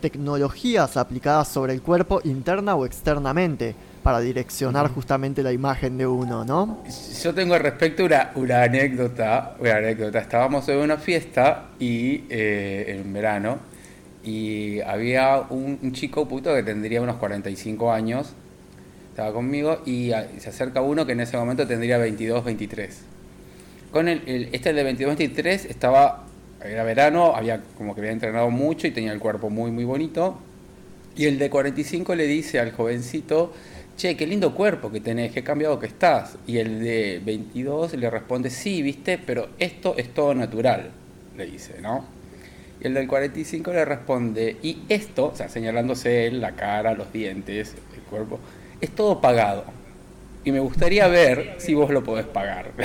tecnologías 0.00 0.96
aplicadas 0.96 1.46
sobre 1.46 1.74
el 1.74 1.80
cuerpo 1.80 2.20
interna 2.24 2.74
o 2.74 2.86
externamente 2.86 3.76
para 4.02 4.18
direccionar 4.18 4.90
justamente 4.90 5.44
la 5.44 5.52
imagen 5.52 5.96
de 5.96 6.08
uno, 6.08 6.44
¿no? 6.44 6.82
Yo 7.22 7.32
tengo 7.32 7.54
al 7.54 7.60
respecto 7.60 8.04
una, 8.04 8.32
una 8.34 8.64
anécdota, 8.64 9.54
una 9.60 9.76
anécdota. 9.76 10.18
Estábamos 10.18 10.68
en 10.68 10.78
una 10.78 10.96
fiesta 10.96 11.68
y 11.78 12.24
eh, 12.28 12.96
en 12.98 13.12
verano 13.12 13.77
y 14.24 14.80
había 14.80 15.46
un, 15.50 15.92
chico 15.92 16.26
puto 16.28 16.54
que 16.54 16.62
tendría 16.62 17.00
unos 17.00 17.16
45 17.16 17.92
años, 17.92 18.32
estaba 19.10 19.32
conmigo, 19.32 19.80
y 19.86 20.12
se 20.38 20.48
acerca 20.48 20.82
uno 20.82 21.06
que 21.06 21.12
en 21.12 21.20
ese 21.20 21.36
momento 21.36 21.66
tendría 21.66 21.98
22, 21.98 22.44
23. 22.44 23.00
Con 23.92 24.08
el, 24.08 24.48
este 24.52 24.72
de 24.72 24.82
22, 24.82 25.16
23 25.16 25.64
estaba, 25.66 26.24
era 26.62 26.84
verano, 26.84 27.34
había 27.34 27.62
como 27.76 27.94
que 27.94 28.00
había 28.00 28.12
entrenado 28.12 28.50
mucho 28.50 28.86
y 28.86 28.90
tenía 28.90 29.12
el 29.12 29.18
cuerpo 29.18 29.50
muy, 29.50 29.70
muy 29.70 29.84
bonito. 29.84 30.38
Y 31.16 31.24
el 31.26 31.38
de 31.38 31.50
45 31.50 32.14
le 32.14 32.26
dice 32.26 32.60
al 32.60 32.72
jovencito, 32.72 33.52
che, 33.96 34.16
qué 34.16 34.26
lindo 34.26 34.54
cuerpo 34.54 34.92
que 34.92 35.00
tenés, 35.00 35.32
qué 35.32 35.42
cambiado 35.42 35.80
que 35.80 35.86
estás. 35.86 36.36
Y 36.46 36.58
el 36.58 36.80
de 36.80 37.20
22 37.24 37.94
le 37.94 38.10
responde, 38.10 38.50
sí, 38.50 38.82
viste, 38.82 39.18
pero 39.18 39.48
esto 39.58 39.94
es 39.96 40.12
todo 40.14 40.34
natural, 40.34 40.90
le 41.36 41.46
dice, 41.46 41.80
¿no? 41.80 42.17
Y 42.80 42.86
el 42.86 42.94
del 42.94 43.08
45 43.08 43.72
le 43.72 43.84
responde, 43.84 44.56
y 44.62 44.82
esto, 44.88 45.26
o 45.32 45.36
sea, 45.36 45.48
señalándose 45.48 46.26
él, 46.26 46.40
la 46.40 46.52
cara, 46.52 46.94
los 46.94 47.12
dientes, 47.12 47.74
el 47.94 48.02
cuerpo, 48.02 48.38
es 48.80 48.90
todo 48.90 49.20
pagado. 49.20 49.64
Y 50.44 50.52
me 50.52 50.60
gustaría 50.60 51.08
ver 51.08 51.56
si 51.58 51.74
vos 51.74 51.90
lo 51.90 52.04
podés 52.04 52.26
pagar. 52.26 52.70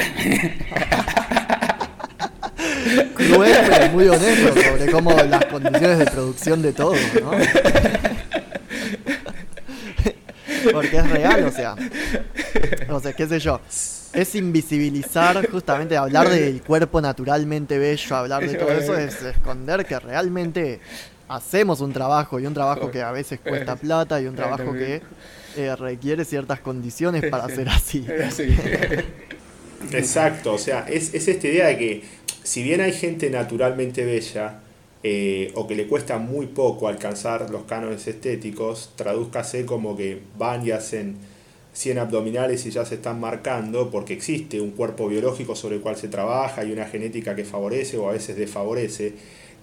Cruel, 3.14 3.58
pero 3.70 3.90
muy 3.90 4.08
honesto 4.08 4.62
sobre 4.62 4.92
cómo 4.92 5.12
las 5.12 5.46
condiciones 5.46 6.00
de 6.00 6.06
producción 6.06 6.62
de 6.62 6.74
todo, 6.74 6.96
¿no? 7.22 7.32
Porque 10.72 10.98
es 10.98 11.10
real, 11.10 11.44
o 11.46 11.52
sea. 11.52 11.76
O 12.90 13.00
sea, 13.00 13.14
qué 13.14 13.28
sé 13.28 13.40
yo. 13.40 13.60
Es 14.13 14.36
invisibilizar, 14.36 15.50
justamente 15.50 15.98
hablar 15.98 16.29
del 16.29 16.62
cuerpo 16.62 17.01
naturalmente 17.01 17.77
bello, 17.77 18.15
hablar 18.15 18.48
de 18.48 18.55
todo 18.55 18.72
eso, 18.72 18.98
es 18.98 19.22
esconder 19.24 19.86
que 19.86 20.00
realmente 20.00 20.79
hacemos 21.27 21.82
un 21.82 21.93
trabajo 21.93 22.39
y 22.39 22.46
un 22.46 22.53
trabajo 22.53 22.91
que 22.91 23.01
a 23.01 23.12
veces 23.12 23.39
cuesta 23.39 23.75
plata 23.75 24.22
y 24.22 24.27
un 24.27 24.36
trabajo 24.36 24.74
que 24.74 25.01
eh, 25.58 25.75
requiere 25.75 26.25
ciertas 26.25 26.60
condiciones 26.60 27.24
para 27.29 27.48
ser 27.50 27.70
así. 27.70 28.05
Exacto, 29.91 30.53
o 30.53 30.58
sea, 30.58 30.86
es, 30.88 31.13
es 31.13 31.27
esta 31.27 31.48
idea 31.48 31.67
de 31.67 31.77
que 31.77 32.03
si 32.43 32.63
bien 32.63 32.82
hay 32.82 32.93
gente 32.93 33.29
naturalmente 33.29 34.05
bella, 34.05 34.60
eh, 35.05 35.51
o 35.55 35.67
que 35.67 35.75
le 35.75 35.88
cuesta 35.88 36.17
muy 36.17 36.48
poco 36.48 36.88
alcanzar 36.88 37.50
los 37.50 37.63
cánones 37.63 38.08
estéticos, 38.08 38.91
tradúzcase 38.96 39.65
como 39.65 39.98
que 39.98 40.22
van 40.38 40.65
y 40.65 40.72
hacen 40.72 41.17
100 41.74 41.98
abdominales 41.98 42.65
y 42.65 42.72
ya 42.72 42.86
se 42.86 42.96
están 42.96 43.20
marcando 43.20 43.89
porque 43.89 44.13
existe 44.13 44.62
un 44.62 44.72
cuerpo 44.72 45.08
biológico 45.08 45.56
sobre 45.56 45.75
el 45.75 45.82
cual 45.82 45.96
se 45.96 46.08
trabaja 46.08 46.63
y 46.63 46.72
una 46.72 46.86
genética 46.86 47.36
que 47.36 47.46
favorece 47.46 47.98
o 47.98 48.10
a 48.10 48.13
veces 48.13 48.38
desfavorece. 48.38 49.13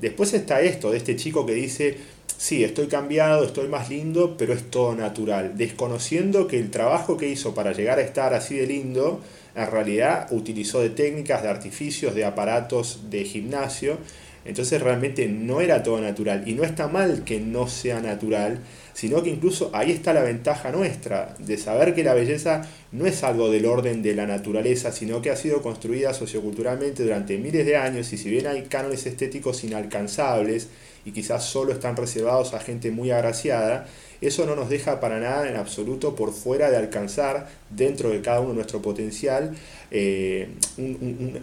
Después 0.00 0.34
está 0.34 0.60
esto 0.60 0.90
de 0.90 0.96
este 0.96 1.16
chico 1.16 1.46
que 1.46 1.54
dice, 1.54 1.98
sí, 2.36 2.64
estoy 2.64 2.86
cambiado, 2.86 3.44
estoy 3.44 3.68
más 3.68 3.90
lindo, 3.90 4.36
pero 4.36 4.54
es 4.54 4.70
todo 4.70 4.94
natural, 4.94 5.56
desconociendo 5.56 6.46
que 6.48 6.58
el 6.58 6.70
trabajo 6.70 7.16
que 7.16 7.28
hizo 7.28 7.54
para 7.54 7.72
llegar 7.72 7.98
a 7.98 8.02
estar 8.02 8.34
así 8.34 8.56
de 8.56 8.66
lindo, 8.66 9.20
en 9.54 9.70
realidad 9.70 10.26
utilizó 10.30 10.80
de 10.80 10.90
técnicas, 10.90 11.42
de 11.42 11.48
artificios, 11.48 12.14
de 12.14 12.24
aparatos 12.24 13.10
de 13.10 13.24
gimnasio, 13.24 13.98
entonces 14.44 14.80
realmente 14.80 15.28
no 15.28 15.60
era 15.60 15.82
todo 15.82 16.00
natural. 16.00 16.44
Y 16.46 16.54
no 16.54 16.64
está 16.64 16.88
mal 16.88 17.24
que 17.24 17.40
no 17.40 17.68
sea 17.68 18.00
natural, 18.00 18.60
sino 18.92 19.22
que 19.22 19.30
incluso 19.30 19.70
ahí 19.72 19.92
está 19.92 20.12
la 20.12 20.22
ventaja 20.22 20.70
nuestra, 20.70 21.34
de 21.38 21.56
saber 21.56 21.94
que 21.94 22.04
la 22.04 22.14
belleza 22.14 22.62
no 22.92 23.06
es 23.06 23.22
algo 23.22 23.50
del 23.50 23.66
orden 23.66 24.02
de 24.02 24.14
la 24.14 24.26
naturaleza, 24.26 24.92
sino 24.92 25.22
que 25.22 25.30
ha 25.30 25.36
sido 25.36 25.62
construida 25.62 26.12
socioculturalmente 26.14 27.02
durante 27.02 27.38
miles 27.38 27.66
de 27.66 27.76
años 27.76 28.12
y 28.12 28.18
si 28.18 28.30
bien 28.30 28.46
hay 28.46 28.62
cánones 28.62 29.06
estéticos 29.06 29.64
inalcanzables 29.64 30.68
y 31.04 31.12
quizás 31.12 31.44
solo 31.44 31.72
están 31.72 31.96
reservados 31.96 32.52
a 32.52 32.60
gente 32.60 32.90
muy 32.90 33.10
agraciada, 33.10 33.86
eso 34.20 34.44
no 34.44 34.54
nos 34.54 34.68
deja 34.68 35.00
para 35.00 35.18
nada 35.18 35.48
en 35.48 35.56
absoluto 35.56 36.14
por 36.14 36.32
fuera 36.32 36.70
de 36.70 36.76
alcanzar 36.76 37.48
dentro 37.70 38.10
de 38.10 38.20
cada 38.20 38.40
uno 38.40 38.52
nuestro 38.52 38.82
potencial 38.82 39.54
eh, 39.90 40.48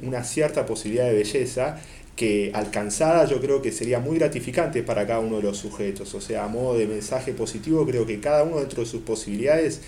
una 0.03 0.23
cierta 0.23 0.65
posibilidad 0.65 1.05
de 1.05 1.13
belleza 1.13 1.81
que 2.17 2.51
alcanzada 2.53 3.25
yo 3.25 3.39
creo 3.39 3.61
que 3.61 3.71
sería 3.71 3.99
muy 3.99 4.17
gratificante 4.17 4.83
para 4.83 5.05
cada 5.05 5.19
uno 5.19 5.37
de 5.37 5.43
los 5.43 5.57
sujetos. 5.57 6.13
O 6.15 6.19
sea, 6.19 6.43
a 6.43 6.47
modo 6.49 6.77
de 6.77 6.87
mensaje 6.87 7.31
positivo, 7.31 7.85
creo 7.85 8.05
que 8.05 8.19
cada 8.19 8.43
uno 8.43 8.57
dentro 8.59 8.83
de 8.83 8.89
sus 8.89 9.01
posibilidades 9.03 9.81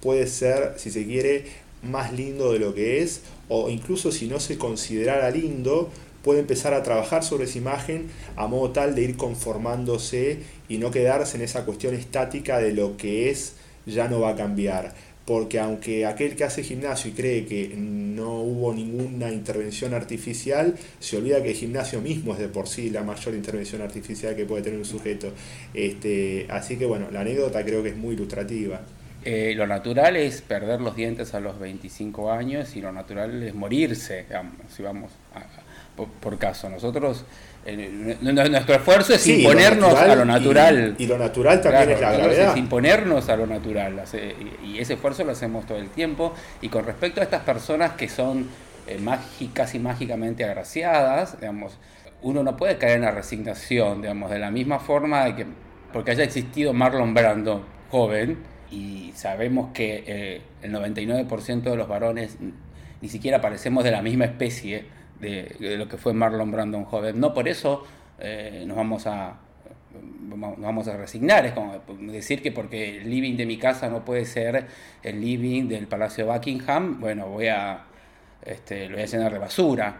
puede 0.00 0.26
ser, 0.28 0.74
si 0.76 0.90
se 0.90 1.04
quiere, 1.04 1.44
más 1.82 2.12
lindo 2.12 2.52
de 2.52 2.60
lo 2.60 2.72
que 2.72 3.02
es, 3.02 3.22
o 3.48 3.68
incluso 3.68 4.12
si 4.12 4.28
no 4.28 4.38
se 4.38 4.56
considerara 4.56 5.30
lindo, 5.30 5.90
puede 6.22 6.38
empezar 6.38 6.72
a 6.72 6.84
trabajar 6.84 7.24
sobre 7.24 7.44
esa 7.44 7.58
imagen 7.58 8.06
a 8.36 8.46
modo 8.46 8.70
tal 8.70 8.94
de 8.94 9.02
ir 9.02 9.16
conformándose 9.16 10.38
y 10.68 10.78
no 10.78 10.92
quedarse 10.92 11.36
en 11.36 11.42
esa 11.42 11.64
cuestión 11.64 11.94
estática 11.94 12.58
de 12.58 12.72
lo 12.72 12.96
que 12.96 13.28
es 13.28 13.54
ya 13.86 14.06
no 14.06 14.20
va 14.20 14.30
a 14.30 14.36
cambiar 14.36 14.94
porque 15.24 15.58
aunque 15.60 16.06
aquel 16.06 16.34
que 16.34 16.44
hace 16.44 16.62
gimnasio 16.62 17.10
y 17.10 17.14
cree 17.14 17.46
que 17.46 17.74
no 17.76 18.40
hubo 18.40 18.74
ninguna 18.74 19.30
intervención 19.30 19.94
artificial, 19.94 20.74
se 20.98 21.16
olvida 21.16 21.42
que 21.42 21.50
el 21.50 21.56
gimnasio 21.56 22.00
mismo 22.00 22.32
es 22.32 22.40
de 22.40 22.48
por 22.48 22.68
sí 22.68 22.90
la 22.90 23.02
mayor 23.02 23.34
intervención 23.34 23.82
artificial 23.82 24.34
que 24.34 24.44
puede 24.44 24.62
tener 24.62 24.78
un 24.78 24.84
sujeto. 24.84 25.32
Este, 25.74 26.46
así 26.50 26.76
que 26.76 26.86
bueno, 26.86 27.10
la 27.10 27.20
anécdota 27.20 27.64
creo 27.64 27.82
que 27.82 27.90
es 27.90 27.96
muy 27.96 28.14
ilustrativa. 28.14 28.80
Eh, 29.24 29.54
lo 29.54 29.68
natural 29.68 30.16
es 30.16 30.42
perder 30.42 30.80
los 30.80 30.96
dientes 30.96 31.32
a 31.34 31.40
los 31.40 31.58
25 31.60 32.32
años 32.32 32.74
y 32.74 32.80
lo 32.80 32.90
natural 32.90 33.40
es 33.44 33.54
morirse, 33.54 34.26
si 34.68 34.82
vamos 34.82 35.12
por 35.96 36.38
caso. 36.38 36.68
Nosotros 36.68 37.24
nuestro 38.20 38.74
esfuerzo 38.74 39.14
es 39.14 39.26
imponernos 39.26 39.94
a 39.94 40.14
lo 40.14 40.24
natural. 40.24 40.94
Y, 40.98 41.06
lo 41.06 41.18
natural 41.18 41.60
también 41.60 41.90
es 41.90 42.00
la 42.00 42.12
gravedad. 42.12 42.50
Es 42.50 42.56
imponernos 42.56 43.28
a 43.28 43.36
lo 43.36 43.46
natural. 43.46 44.02
Y 44.64 44.78
ese 44.78 44.94
esfuerzo 44.94 45.24
lo 45.24 45.32
hacemos 45.32 45.66
todo 45.66 45.78
el 45.78 45.90
tiempo. 45.90 46.34
Y 46.60 46.68
con 46.68 46.84
respecto 46.84 47.20
a 47.20 47.24
estas 47.24 47.42
personas 47.42 47.92
que 47.92 48.08
son 48.08 48.48
eh, 48.88 48.98
mágicas 48.98 49.74
y 49.74 49.78
mágicamente 49.78 50.44
agraciadas, 50.44 51.40
digamos, 51.40 51.78
uno 52.22 52.42
no 52.42 52.56
puede 52.56 52.78
caer 52.78 52.96
en 52.96 53.02
la 53.02 53.12
resignación, 53.12 54.02
digamos, 54.02 54.30
de 54.30 54.38
la 54.38 54.50
misma 54.50 54.80
forma 54.80 55.24
de 55.24 55.36
que, 55.36 55.46
porque 55.92 56.12
haya 56.12 56.24
existido 56.24 56.72
Marlon 56.72 57.14
Brando 57.14 57.64
joven, 57.90 58.38
y 58.70 59.12
sabemos 59.14 59.70
que 59.74 60.02
eh, 60.06 60.40
el 60.62 60.72
99% 60.72 61.62
de 61.62 61.76
los 61.76 61.86
varones 61.86 62.38
ni 63.02 63.08
siquiera 63.08 63.40
parecemos 63.40 63.84
de 63.84 63.90
la 63.90 64.00
misma 64.00 64.24
especie, 64.24 64.86
de, 65.22 65.76
lo 65.78 65.88
que 65.88 65.96
fue 65.96 66.12
Marlon 66.12 66.50
Brandon 66.50 66.84
joven. 66.84 67.18
No 67.18 67.32
por 67.32 67.48
eso 67.48 67.84
eh, 68.18 68.64
nos 68.66 68.76
vamos 68.76 69.06
a 69.06 69.38
nos 70.26 70.58
vamos 70.58 70.88
a 70.88 70.96
resignar, 70.96 71.44
es 71.44 71.52
como 71.52 71.82
decir 72.10 72.40
que 72.40 72.50
porque 72.50 72.96
el 73.02 73.10
living 73.10 73.36
de 73.36 73.44
mi 73.44 73.58
casa 73.58 73.90
no 73.90 74.02
puede 74.02 74.24
ser 74.24 74.66
el 75.02 75.20
living 75.20 75.68
del 75.68 75.86
Palacio 75.86 76.24
de 76.24 76.32
Buckingham, 76.32 76.98
bueno, 76.98 77.26
voy 77.26 77.48
a 77.48 77.84
este, 78.42 78.88
lo 78.88 78.96
voy 78.96 79.02
a 79.02 79.06
llenar 79.06 79.32
de 79.32 79.38
basura. 79.38 79.96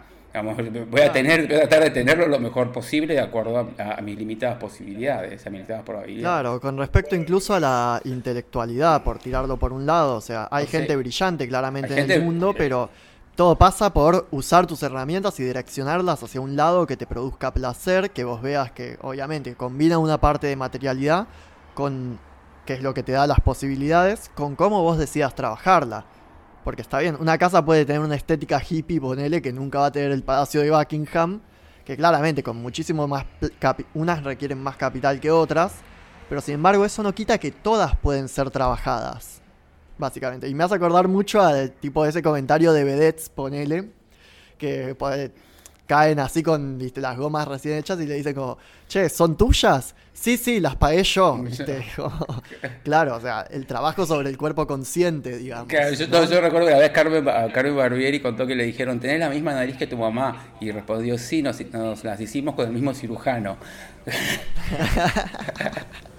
voy 0.90 1.00
a 1.02 1.12
tener, 1.12 1.46
voy 1.46 1.56
a 1.56 1.68
tratar 1.68 1.82
de 1.82 1.90
tenerlo 1.90 2.26
lo 2.26 2.38
mejor 2.38 2.72
posible 2.72 3.12
de 3.12 3.20
acuerdo 3.20 3.74
a, 3.78 4.00
mis 4.00 4.18
limitadas 4.18 4.56
posibilidades, 4.56 5.46
a 5.46 5.50
mis 5.50 5.58
limitadas 5.58 5.82
probabilidades. 5.82 6.22
Claro, 6.22 6.60
con 6.60 6.78
respecto 6.78 7.14
incluso 7.14 7.54
a 7.54 7.60
la 7.60 8.00
intelectualidad, 8.04 9.04
por 9.04 9.18
tirarlo 9.18 9.58
por 9.58 9.74
un 9.74 9.84
lado, 9.84 10.16
o 10.16 10.20
sea, 10.22 10.48
hay 10.50 10.66
gente 10.66 10.96
brillante 10.96 11.46
claramente 11.46 12.00
en 12.00 12.10
el 12.10 12.22
mundo, 12.22 12.54
pero 12.56 12.88
todo 13.34 13.56
pasa 13.56 13.92
por 13.94 14.28
usar 14.30 14.66
tus 14.66 14.82
herramientas 14.82 15.40
y 15.40 15.44
direccionarlas 15.44 16.22
hacia 16.22 16.40
un 16.40 16.54
lado 16.54 16.86
que 16.86 16.98
te 16.98 17.06
produzca 17.06 17.52
placer, 17.52 18.10
que 18.10 18.24
vos 18.24 18.42
veas 18.42 18.72
que 18.72 18.98
obviamente 19.00 19.54
combina 19.54 19.98
una 19.98 20.20
parte 20.20 20.48
de 20.48 20.56
materialidad 20.56 21.26
con 21.74 22.18
que 22.66 22.74
es 22.74 22.82
lo 22.82 22.94
que 22.94 23.02
te 23.02 23.12
da 23.12 23.26
las 23.26 23.40
posibilidades, 23.40 24.30
con 24.34 24.54
cómo 24.54 24.82
vos 24.82 24.98
decidas 24.98 25.34
trabajarla. 25.34 26.04
Porque 26.62 26.82
está 26.82 26.98
bien, 27.00 27.16
una 27.18 27.38
casa 27.38 27.64
puede 27.64 27.84
tener 27.84 28.02
una 28.02 28.14
estética 28.14 28.62
hippie, 28.62 29.00
ponele, 29.00 29.42
que 29.42 29.52
nunca 29.52 29.80
va 29.80 29.86
a 29.86 29.92
tener 29.92 30.12
el 30.12 30.22
Palacio 30.22 30.60
de 30.60 30.70
Buckingham, 30.70 31.40
que 31.84 31.96
claramente 31.96 32.42
con 32.42 32.58
muchísimo 32.58 33.08
más... 33.08 33.24
unas 33.94 34.22
requieren 34.22 34.62
más 34.62 34.76
capital 34.76 35.18
que 35.18 35.30
otras, 35.30 35.72
pero 36.28 36.40
sin 36.40 36.54
embargo 36.54 36.84
eso 36.84 37.02
no 37.02 37.12
quita 37.12 37.38
que 37.38 37.50
todas 37.50 37.96
pueden 37.96 38.28
ser 38.28 38.50
trabajadas 38.50 39.41
básicamente. 39.98 40.48
Y 40.48 40.54
me 40.54 40.64
hace 40.64 40.74
acordar 40.74 41.08
mucho 41.08 41.40
a 41.40 41.68
tipo 41.68 42.04
de 42.04 42.10
ese 42.10 42.22
comentario 42.22 42.72
de 42.72 42.84
vedettes, 42.84 43.28
ponele, 43.28 43.90
que 44.58 44.94
caen 45.86 46.20
así 46.20 46.42
con 46.42 46.78
las 46.96 47.18
gomas 47.18 47.46
recién 47.46 47.76
hechas 47.76 48.00
y 48.00 48.06
le 48.06 48.14
dicen 48.14 48.34
como, 48.34 48.56
che, 48.88 49.08
¿son 49.08 49.36
tuyas? 49.36 49.94
Sí, 50.14 50.36
sí, 50.36 50.60
las 50.60 50.76
pagué 50.76 51.02
yo. 51.02 51.42
claro, 52.84 53.16
o 53.16 53.20
sea, 53.20 53.42
el 53.50 53.66
trabajo 53.66 54.06
sobre 54.06 54.30
el 54.30 54.38
cuerpo 54.38 54.66
consciente, 54.66 55.36
digamos. 55.36 55.68
yo, 55.68 56.40
recuerdo 56.40 56.68
que 56.68 56.72
la 56.72 56.78
vez 56.78 56.92
Carmen, 56.92 57.24
Carmen, 57.52 57.76
Barbieri 57.76 58.20
contó 58.20 58.46
que 58.46 58.54
le 58.54 58.64
dijeron, 58.64 59.00
¿tenés 59.00 59.20
la 59.20 59.28
misma 59.28 59.54
nariz 59.54 59.76
que 59.76 59.86
tu 59.86 59.96
mamá? 59.96 60.54
Y 60.60 60.70
respondió, 60.70 61.18
sí, 61.18 61.42
nos, 61.42 61.60
nos 61.72 62.04
las 62.04 62.20
hicimos 62.20 62.54
con 62.54 62.66
el 62.66 62.72
mismo 62.72 62.94
cirujano. 62.94 63.56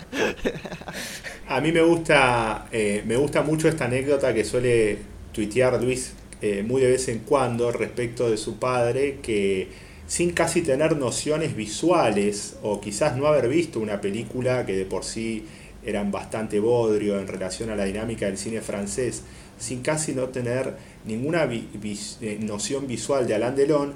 A 1.48 1.62
mí 1.62 1.72
me 1.72 1.82
gusta, 1.82 2.68
eh, 2.72 3.04
me 3.06 3.16
gusta 3.16 3.44
mucho 3.44 3.68
esta 3.68 3.86
anécdota 3.86 4.34
que 4.34 4.44
suele 4.44 4.98
tuitear 5.32 5.82
Luis 5.82 6.14
eh, 6.42 6.64
muy 6.64 6.82
de 6.82 6.90
vez 6.90 7.08
en 7.08 7.20
cuando 7.20 7.72
respecto 7.72 8.30
de 8.30 8.38
su 8.38 8.58
padre, 8.58 9.20
que 9.22 9.68
sin 10.08 10.32
casi 10.32 10.62
tener 10.62 10.98
nociones 10.98 11.56
visuales 11.56 12.58
o 12.62 12.82
quizás 12.82 13.16
no 13.16 13.28
haber 13.28 13.48
visto 13.48 13.80
una 13.80 14.02
película 14.02 14.66
que 14.66 14.76
de 14.76 14.86
por 14.86 15.04
sí 15.04 15.46
eran 15.86 16.12
bastante 16.12 16.60
bodrio 16.60 17.20
en 17.20 17.28
relación 17.28 17.70
a 17.70 17.76
la 17.76 17.86
dinámica 17.86 18.26
del 18.26 18.38
cine 18.38 18.62
francés, 18.62 19.24
sin 19.58 19.82
casi 19.82 20.14
no 20.14 20.30
tener 20.30 20.74
ninguna 21.06 21.48
eh, 21.52 22.38
noción 22.42 22.88
visual 22.88 23.28
de 23.28 23.36
Alain 23.36 23.56
Delon, 23.56 23.94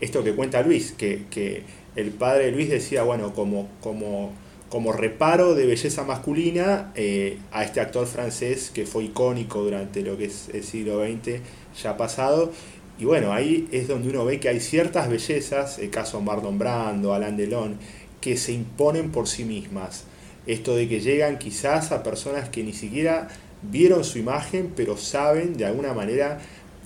esto 0.00 0.24
que 0.24 0.32
cuenta 0.32 0.62
Luis, 0.62 0.92
que, 0.92 1.24
que, 1.28 1.62
el 1.94 2.10
padre 2.10 2.46
de 2.46 2.52
Luis 2.52 2.70
decía, 2.70 3.02
bueno, 3.02 3.34
como, 3.34 3.68
como 3.80 4.32
como 4.68 4.92
reparo 4.92 5.54
de 5.54 5.66
belleza 5.66 6.04
masculina 6.04 6.92
eh, 6.96 7.38
a 7.52 7.64
este 7.64 7.80
actor 7.80 8.06
francés 8.06 8.70
que 8.74 8.84
fue 8.84 9.04
icónico 9.04 9.62
durante 9.62 10.02
lo 10.02 10.16
que 10.16 10.26
es 10.26 10.48
el 10.52 10.64
siglo 10.64 11.04
XX 11.04 11.40
ya 11.82 11.96
pasado 11.96 12.52
Y 12.98 13.04
bueno, 13.04 13.32
ahí 13.32 13.68
es 13.72 13.88
donde 13.88 14.08
uno 14.08 14.24
ve 14.24 14.40
que 14.40 14.48
hay 14.48 14.58
ciertas 14.58 15.10
bellezas, 15.10 15.78
el 15.78 15.90
caso 15.90 16.20
Marlon 16.22 16.58
Brando, 16.58 17.12
Alain 17.12 17.36
Delon, 17.36 17.78
que 18.22 18.36
se 18.38 18.52
imponen 18.52 19.12
por 19.12 19.28
sí 19.28 19.44
mismas. 19.44 20.04
Esto 20.46 20.74
de 20.74 20.88
que 20.88 21.00
llegan 21.00 21.38
quizás 21.38 21.92
a 21.92 22.02
personas 22.02 22.48
que 22.48 22.64
ni 22.64 22.72
siquiera 22.72 23.28
vieron 23.62 24.02
su 24.02 24.18
imagen, 24.18 24.72
pero 24.74 24.96
saben 24.96 25.56
de 25.58 25.66
alguna 25.66 25.92
manera, 25.92 26.38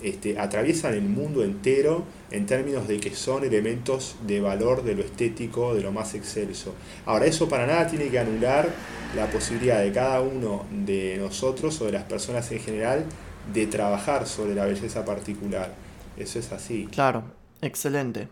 este, 0.02 0.38
atraviesan 0.38 0.94
el 0.94 1.02
mundo 1.02 1.44
entero 1.44 2.04
en 2.30 2.46
términos 2.46 2.88
de 2.88 2.98
que 2.98 3.14
son 3.14 3.44
elementos 3.44 4.16
de 4.26 4.40
valor 4.40 4.82
de 4.84 4.94
lo 4.94 5.02
estético, 5.02 5.74
de 5.74 5.82
lo 5.82 5.92
más 5.92 6.14
excelso. 6.14 6.74
Ahora, 7.06 7.26
eso 7.26 7.48
para 7.48 7.66
nada 7.66 7.86
tiene 7.86 8.08
que 8.08 8.18
anular 8.18 8.68
la 9.16 9.26
posibilidad 9.30 9.80
de 9.80 9.92
cada 9.92 10.20
uno 10.20 10.66
de 10.70 11.16
nosotros 11.18 11.80
o 11.80 11.86
de 11.86 11.92
las 11.92 12.04
personas 12.04 12.50
en 12.52 12.60
general 12.60 13.04
de 13.52 13.66
trabajar 13.66 14.26
sobre 14.26 14.54
la 14.54 14.64
belleza 14.64 15.04
particular. 15.04 15.74
Eso 16.16 16.38
es 16.38 16.52
así. 16.52 16.88
Claro, 16.90 17.24
excelente. 17.60 18.28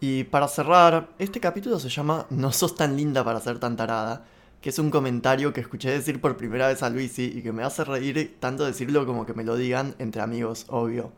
Y 0.00 0.24
para 0.24 0.48
cerrar, 0.48 1.10
este 1.18 1.40
capítulo 1.40 1.78
se 1.78 1.90
llama 1.90 2.26
No 2.30 2.52
sos 2.52 2.74
tan 2.74 2.96
linda 2.96 3.22
para 3.22 3.40
ser 3.40 3.58
tan 3.58 3.76
tarada, 3.76 4.24
que 4.60 4.70
es 4.70 4.78
un 4.78 4.90
comentario 4.90 5.52
que 5.52 5.60
escuché 5.60 5.90
decir 5.90 6.20
por 6.20 6.36
primera 6.36 6.68
vez 6.68 6.82
a 6.82 6.90
Luisi 6.90 7.32
y 7.34 7.42
que 7.42 7.52
me 7.52 7.62
hace 7.62 7.84
reír 7.84 8.36
tanto 8.40 8.66
decirlo 8.66 9.06
como 9.06 9.24
que 9.24 9.34
me 9.34 9.44
lo 9.44 9.56
digan 9.56 9.94
entre 9.98 10.20
amigos, 10.22 10.66
obvio. 10.68 11.12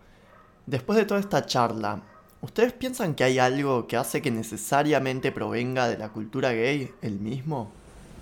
Después 0.66 0.96
de 0.96 1.04
toda 1.04 1.18
esta 1.18 1.44
charla, 1.44 2.02
¿ustedes 2.40 2.72
piensan 2.72 3.14
que 3.14 3.24
hay 3.24 3.40
algo 3.40 3.88
que 3.88 3.96
hace 3.96 4.22
que 4.22 4.30
necesariamente 4.30 5.32
provenga 5.32 5.88
de 5.88 5.98
la 5.98 6.10
cultura 6.10 6.52
gay 6.52 6.90
el 7.02 7.18
mismo? 7.18 7.72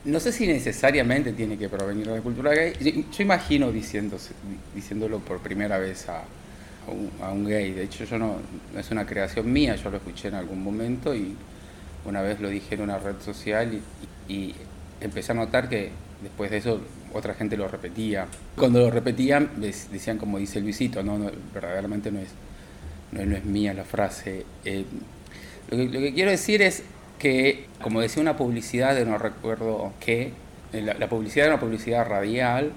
No 0.07 0.19
sé 0.19 0.33
si 0.33 0.47
necesariamente 0.47 1.35
tiene 1.35 1.59
que 1.59 1.69
provenir 1.69 2.07
de 2.07 2.17
la 2.17 2.23
cultura 2.23 2.55
gay. 2.55 2.73
Yo, 3.13 3.23
imagino 3.23 3.71
diciéndolo 3.71 5.19
por 5.19 5.41
primera 5.41 5.77
vez 5.77 6.09
a, 6.09 6.23
un, 7.31 7.45
gay. 7.45 7.73
De 7.73 7.83
hecho, 7.85 8.05
yo 8.05 8.19
no, 8.19 8.37
es 8.75 8.91
una 8.91 9.05
creación 9.05 9.53
mía, 9.53 9.77
yo 9.77 9.91
lo 9.91 9.99
escuché 9.99 10.29
en 10.29 10.35
algún 10.35 10.63
momento 10.63 11.15
y 11.15 11.37
una 12.07 12.23
vez 12.23 12.41
lo 12.41 12.49
dije 12.49 12.77
en 12.77 12.81
una 12.81 12.99
red 12.99 13.17
social 13.21 13.79
y, 14.27 14.55
empecé 15.01 15.33
a 15.33 15.35
notar 15.35 15.69
que 15.69 15.91
después 16.23 16.51
de 16.51 16.59
eso 16.59 16.81
otra 17.13 17.35
gente 17.35 17.57
lo 17.57 17.69
repetía. 17.69 18.27
Cuando 18.57 18.81
lo 18.81 18.91
repetían 18.91 19.51
decían 19.61 20.19
como 20.19 20.39
dice 20.39 20.61
Luisito, 20.61 21.03
no, 21.03 21.19
no 21.19 21.31
verdaderamente 21.53 22.11
no 22.11 22.21
es, 22.21 22.29
no, 23.13 23.37
es 23.37 23.45
mía 23.45 23.75
la 23.75 23.85
frase. 23.85 24.45
Eh, 24.65 24.85
lo, 25.71 25.77
que, 25.77 26.13
quiero 26.15 26.31
decir 26.31 26.63
es 26.63 26.83
que, 27.19 27.67
como 27.83 28.01
decía 28.01 28.23
una 28.23 28.37
publicidad 28.37 28.95
de 28.95 29.05
no 29.05 29.19
recuerdo 29.19 29.93
qué, 30.01 30.33
la, 30.73 30.95
la 30.95 31.09
publicidad 31.09 31.47
era 31.47 31.55
una 31.55 31.61
publicidad 31.61 32.07
radial, 32.07 32.73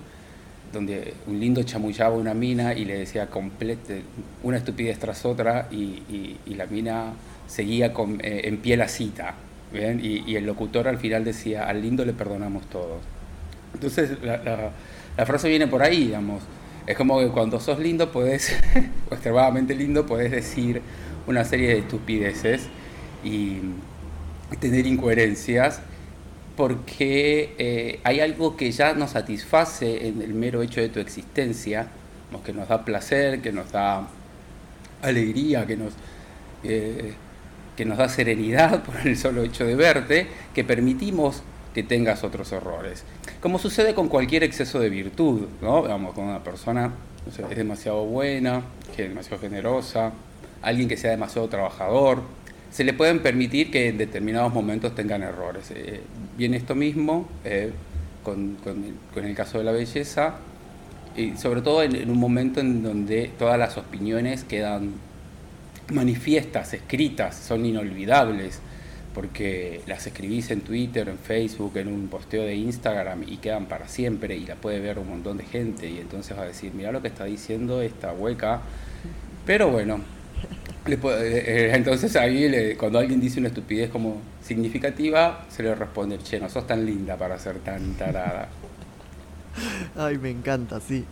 donde 0.74 1.14
un 1.28 1.40
lindo 1.40 1.64
chamullaba 1.64 2.16
una 2.16 2.34
mina 2.34 2.74
y 2.74 2.84
le 2.84 2.98
decía 2.98 3.28
complete, 3.28 4.02
una 4.42 4.58
estupidez 4.58 5.00
tras 5.00 5.24
otra 5.24 5.70
y, 5.72 6.02
la 6.48 6.66
mina 6.66 7.14
seguía 7.48 7.94
con, 7.94 8.20
eh, 8.22 8.42
en 8.46 8.58
pie 8.58 8.76
la 8.76 8.88
cita. 8.88 9.36
Y, 9.74 10.36
el 10.36 10.46
locutor 10.46 10.88
al 10.88 10.98
final 10.98 11.24
decía, 11.24 11.68
al 11.68 11.82
lindo 11.82 12.06
le 12.06 12.14
perdonamos 12.14 12.66
todos. 12.70 13.02
Entonces 13.74 14.18
la, 14.22 15.26
frase 15.26 15.50
viene 15.50 15.68
por 15.68 15.82
ahí, 15.82 16.06
digamos. 16.06 16.44
Es 16.86 16.98
como 16.98 17.20
que 17.20 17.28
cuando 17.30 17.60
sos 17.60 17.80
lindo 17.80 18.12
podés, 18.12 18.56
o 19.10 19.14
extremadamente 19.14 19.74
lindo, 19.76 20.06
podés 20.06 20.32
decir 20.32 20.82
una 21.26 21.44
serie 21.46 21.70
de 21.70 21.80
estupideces 21.80 22.68
y, 23.24 23.60
tener 24.60 24.86
incoherencias 24.86 25.82
porque 26.56 27.56
eh, 27.58 28.00
hay 28.04 28.20
algo 28.20 28.56
que 28.56 28.72
ya 28.72 28.94
nos 28.94 29.12
satisface 29.12 30.08
en 30.08 30.22
el 30.22 30.36
mero 30.36 30.62
hecho 30.62 30.80
de 30.80 30.90
tu 30.90 31.00
existencia, 31.00 31.88
que 32.42 32.54
nos 32.54 32.68
da 32.68 32.86
placer, 32.86 33.42
que 33.42 33.52
nos 33.52 33.72
da 33.72 34.08
alegría, 35.02 35.66
que 35.66 35.78
nos, 35.78 35.94
eh, 36.64 37.14
que 37.76 37.86
nos 37.86 37.98
da 37.98 38.10
serenidad 38.10 38.84
por 38.86 38.96
el 39.06 39.18
solo 39.18 39.44
hecho 39.44 39.66
de 39.66 39.76
verte, 39.76 40.28
que 40.54 40.64
permitimos 40.64 41.44
que 41.74 41.84
tengas 41.84 42.24
otros 42.24 42.52
errores. 42.52 43.04
Como 43.42 43.58
sucede 43.58 43.94
con 43.94 44.08
cualquier 44.08 44.44
exceso 44.44 44.80
de 44.80 44.90
virtud, 44.90 45.48
¿no? 45.62 45.82
Vamos, 45.82 46.14
con 46.14 46.26
una 46.26 46.44
persona 46.44 46.92
es 47.28 47.58
demasiado 47.58 48.06
buena, 48.06 48.62
que 48.96 49.04
es 49.04 49.10
demasiado 49.10 49.42
generosa, 49.42 50.12
alguien 50.62 50.88
que 50.88 50.98
sea 50.98 51.12
demasiado 51.12 51.48
trabajador, 51.48 52.22
se 52.72 52.84
le 52.84 52.94
pueden 52.94 53.22
permitir 53.22 53.70
que 53.70 53.90
en 53.90 53.98
determinados 53.98 54.54
momentos 54.54 54.96
tengan 54.96 55.22
errores. 55.22 55.72
Eh, 55.72 56.02
esto 56.40 56.74
mismo 56.74 57.28
eh, 57.46 57.72
con, 58.24 58.58
el, 59.16 59.36
caso 59.36 59.60
de 59.60 59.64
la 59.64 59.72
belleza, 59.72 60.36
y 61.16 61.38
sobre 61.38 61.62
todo 61.62 61.84
en, 61.84 62.10
un 62.10 62.18
momento 62.18 62.60
en 62.60 62.82
donde 62.82 63.32
todas 63.38 63.60
las 63.60 63.78
opiniones 63.78 64.44
quedan 64.44 64.94
manifiestas, 65.92 66.74
escritas, 66.74 67.36
son 67.36 67.66
inolvidables, 67.66 68.60
porque 69.14 69.82
las 69.86 70.08
escribís 70.08 70.50
en 70.52 70.62
Twitter, 70.62 71.08
en 71.08 71.20
Facebook, 71.20 71.78
en 71.78 71.88
un 71.88 72.08
posteo 72.08 72.44
de 72.44 72.56
Instagram 72.56 73.24
y 73.28 73.38
quedan 73.38 73.68
para 73.68 73.88
siempre 73.88 74.36
y 74.36 74.46
la 74.46 74.56
puede 74.56 74.80
ver 74.80 74.98
un 74.98 75.10
montón 75.10 75.38
de 75.38 75.46
gente 75.46 75.90
y 75.90 76.00
entonces 76.00 76.38
va 76.38 76.44
a 76.44 76.46
decir, 76.46 76.74
mira 76.74 76.92
lo 76.92 77.02
que 77.02 77.10
está 77.10 77.26
diciendo 77.26 77.82
esta 77.82 78.12
hueca. 78.12 78.62
Pero 79.46 79.70
bueno, 79.70 80.00
eh, 80.86 80.98
eh, 81.04 81.72
entonces 81.74 82.16
ahí 82.16 82.76
cuando 82.76 83.00
alguien 83.00 83.22
dice 83.22 83.40
una 83.40 83.50
estupidez 83.50 83.90
como 83.90 84.18
significativa, 84.42 85.46
se 85.50 85.64
le 85.64 85.76
responde, 85.76 86.18
che, 86.18 86.40
no 86.40 86.50
sos 86.50 86.66
tan 86.66 86.86
linda 86.86 87.16
para 87.16 87.38
ser 87.40 87.60
tan 87.60 87.94
tarada. 87.94 88.50
Ay, 89.96 90.18
me 90.18 90.30
encanta, 90.30 90.80
sí. 90.80 91.06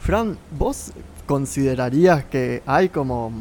Fran, 0.00 0.36
¿vos 0.50 0.92
considerarías 1.26 2.24
que 2.24 2.62
hay 2.66 2.90
como, 2.90 3.32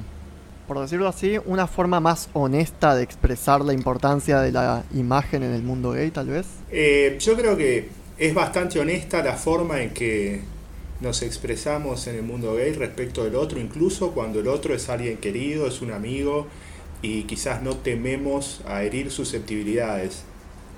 por 0.67 0.79
decirlo 0.79 1.07
así, 1.07 1.37
una 1.45 1.67
forma 1.67 1.99
más 1.99 2.29
honesta 2.33 2.95
de 2.95 3.03
expresar 3.03 3.61
la 3.61 3.73
importancia 3.73 4.39
de 4.39 4.51
la 4.51 4.83
imagen 4.93 5.43
en 5.43 5.53
el 5.53 5.63
mundo 5.63 5.91
gay, 5.91 6.11
tal 6.11 6.27
vez? 6.27 6.45
Eh, 6.71 7.17
yo 7.19 7.35
creo 7.35 7.57
que 7.57 7.89
es 8.17 8.33
bastante 8.33 8.79
honesta 8.79 9.23
la 9.23 9.35
forma 9.35 9.81
en 9.81 9.91
que 9.91 10.41
nos 11.01 11.21
expresamos 11.21 12.07
en 12.07 12.15
el 12.15 12.23
mundo 12.23 12.55
gay 12.55 12.71
respecto 12.73 13.23
del 13.23 13.35
otro, 13.35 13.59
incluso 13.59 14.11
cuando 14.11 14.39
el 14.39 14.47
otro 14.47 14.73
es 14.73 14.89
alguien 14.89 15.17
querido, 15.17 15.67
es 15.67 15.81
un 15.81 15.91
amigo 15.91 16.47
y 17.01 17.23
quizás 17.23 17.61
no 17.61 17.75
tememos 17.75 18.61
a 18.65 18.83
herir 18.83 19.11
susceptibilidades. 19.11 20.23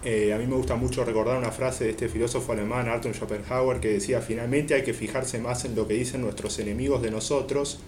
Eh, 0.03 0.33
a 0.33 0.37
mí 0.37 0.45
me 0.45 0.55
gusta 0.55 0.75
mucho 0.75 1.03
recordar 1.03 1.37
una 1.37 1.51
frase 1.51 1.85
de 1.85 1.91
este 1.91 2.09
filósofo 2.09 2.51
alemán, 2.51 2.87
Arthur 2.87 3.13
Schopenhauer, 3.13 3.79
que 3.79 3.89
decía, 3.89 4.21
finalmente 4.21 4.73
hay 4.73 4.83
que 4.83 4.93
fijarse 4.93 5.39
más 5.39 5.65
en 5.65 5.75
lo 5.75 5.87
que 5.87 5.95
dicen 5.95 6.21
nuestros 6.21 6.59
enemigos 6.59 7.01
de 7.01 7.11
nosotros, 7.11 7.79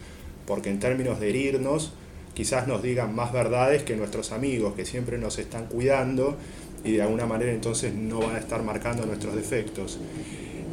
porque 0.47 0.69
en 0.69 0.79
términos 0.79 1.19
de 1.19 1.29
herirnos, 1.29 1.93
quizás 2.33 2.67
nos 2.67 2.81
digan 2.81 3.13
más 3.13 3.33
verdades 3.33 3.83
que 3.83 3.95
nuestros 3.95 4.31
amigos, 4.31 4.73
que 4.73 4.86
siempre 4.86 5.17
nos 5.17 5.38
están 5.38 5.65
cuidando 5.65 6.38
y 6.83 6.93
de 6.93 7.01
alguna 7.01 7.25
manera 7.25 7.51
entonces 7.51 7.93
no 7.93 8.19
van 8.19 8.36
a 8.36 8.39
estar 8.39 8.63
marcando 8.63 9.05
nuestros 9.05 9.36
defectos. 9.36 9.99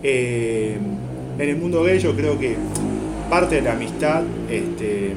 Eh, 0.03 0.79
en 1.39 1.49
el 1.49 1.57
mundo 1.57 1.83
gay 1.83 1.99
yo 1.99 2.15
creo 2.15 2.39
que 2.39 2.57
parte 3.29 3.57
de 3.57 3.63
la 3.63 3.73
amistad 3.73 4.23
este, 4.49 5.15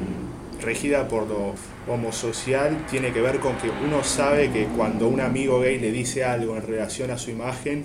regida 0.60 1.06
por 1.06 1.28
lo 1.28 1.54
homosocial 1.86 2.86
tiene 2.90 3.12
que 3.12 3.20
ver 3.20 3.38
con 3.38 3.56
que 3.58 3.70
uno 3.70 4.02
sabe 4.02 4.50
que 4.50 4.64
cuando 4.76 5.08
un 5.08 5.20
amigo 5.20 5.60
gay 5.60 5.78
le 5.78 5.92
dice 5.92 6.24
algo 6.24 6.56
en 6.56 6.62
relación 6.62 7.10
a 7.10 7.18
su 7.18 7.30
imagen, 7.30 7.84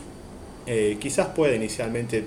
eh, 0.66 0.98
quizás 1.00 1.28
puede 1.28 1.58
inicialmente 1.58 2.26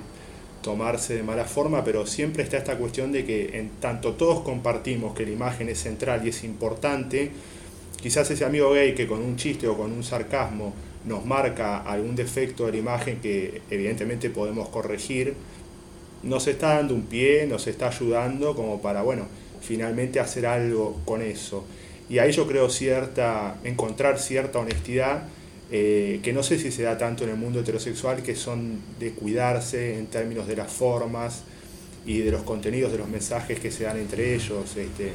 tomarse 0.66 1.14
de 1.14 1.22
mala 1.22 1.44
forma, 1.44 1.85
pero 1.85 2.07
siempre 2.07 2.42
está 2.42 2.57
esta 2.57 2.76
cuestión 2.76 3.12
de 3.12 3.24
que 3.24 3.57
en 3.57 3.70
tanto 3.79 4.14
todos 4.14 4.40
compartimos 4.40 5.14
que 5.14 5.24
la 5.24 5.31
imagen 5.31 5.68
es 5.68 5.79
central 5.79 6.26
y 6.26 6.31
es 6.31 6.42
importante, 6.42 7.31
quizás 8.02 8.29
ese 8.33 8.44
amigo 8.44 8.72
gay 8.72 8.92
que 8.92 9.07
con 9.07 9.22
un 9.22 9.37
chiste 9.37 9.68
o 9.68 9.76
con 9.76 9.92
un 9.92 10.02
sarcasmo 10.02 10.74
nos 11.05 11.24
marca 11.24 11.79
algún 11.79 12.16
defecto 12.16 12.66
de 12.66 12.72
la 12.72 12.79
imagen 12.79 13.20
que 13.20 13.62
evidentemente 13.70 14.29
podemos 14.29 14.68
corregir, 14.70 15.35
nos 16.24 16.48
está 16.48 16.74
dando 16.74 16.94
un 16.94 17.02
pie, 17.02 17.46
nos 17.46 17.68
está 17.68 17.87
ayudando 17.87 18.57
como 18.57 18.83
para, 18.83 19.02
bueno, 19.02 19.29
finalmente 19.61 20.18
hacer 20.18 20.46
algo 20.46 21.00
con 21.05 21.22
eso. 21.22 21.64
Y 22.09 22.18
ahí 22.18 22.33
yo 22.33 22.48
creo 22.48 22.70
cierta, 22.70 23.61
encontrar 23.62 24.18
cierta 24.18 24.59
honestidad, 24.59 25.29
eh, 25.70 26.20
que 26.22 26.33
no 26.33 26.42
sé 26.42 26.59
si 26.59 26.70
se 26.70 26.83
da 26.83 26.96
tanto 26.96 27.24
en 27.24 27.31
el 27.31 27.37
mundo 27.37 27.61
heterosexual, 27.61 28.22
que 28.22 28.35
son 28.35 28.81
de 28.98 29.12
cuidarse 29.12 29.98
en 29.98 30.07
términos 30.07 30.46
de 30.46 30.57
las 30.57 30.72
formas 30.72 31.42
y 32.05 32.18
de 32.18 32.31
los 32.31 32.42
contenidos 32.42 32.92
de 32.92 32.98
los 32.98 33.09
mensajes 33.09 33.59
que 33.59 33.70
se 33.70 33.85
dan 33.85 33.98
entre 33.98 34.35
ellos. 34.35 34.76
Este, 34.76 35.12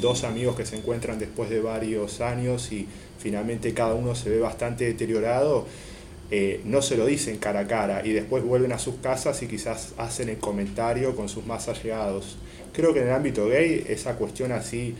dos 0.00 0.24
amigos 0.24 0.56
que 0.56 0.64
se 0.64 0.76
encuentran 0.76 1.18
después 1.18 1.50
de 1.50 1.60
varios 1.60 2.20
años 2.20 2.72
y 2.72 2.86
finalmente 3.18 3.74
cada 3.74 3.94
uno 3.94 4.14
se 4.14 4.30
ve 4.30 4.40
bastante 4.40 4.84
deteriorado 4.84 5.66
eh, 6.30 6.62
no 6.64 6.80
se 6.80 6.96
lo 6.96 7.04
dicen 7.04 7.36
cara 7.36 7.60
a 7.60 7.66
cara 7.66 8.04
y 8.04 8.12
después 8.12 8.42
vuelven 8.42 8.72
a 8.72 8.78
sus 8.78 8.96
casas 8.96 9.42
y 9.42 9.46
quizás 9.46 9.92
hacen 9.98 10.30
el 10.30 10.38
comentario 10.38 11.14
con 11.14 11.28
sus 11.28 11.46
más 11.46 11.68
allegados. 11.68 12.38
Creo 12.72 12.94
que 12.94 13.00
en 13.00 13.08
el 13.08 13.12
ámbito 13.12 13.46
gay 13.46 13.84
esa 13.88 14.16
cuestión 14.16 14.50
así, 14.50 14.94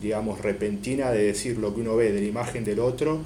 digamos, 0.00 0.40
repentina 0.40 1.12
de 1.12 1.22
decir 1.22 1.58
lo 1.58 1.74
que 1.74 1.80
uno 1.80 1.96
ve 1.96 2.12
de 2.12 2.20
la 2.20 2.26
imagen 2.26 2.64
del 2.64 2.80
otro, 2.80 3.20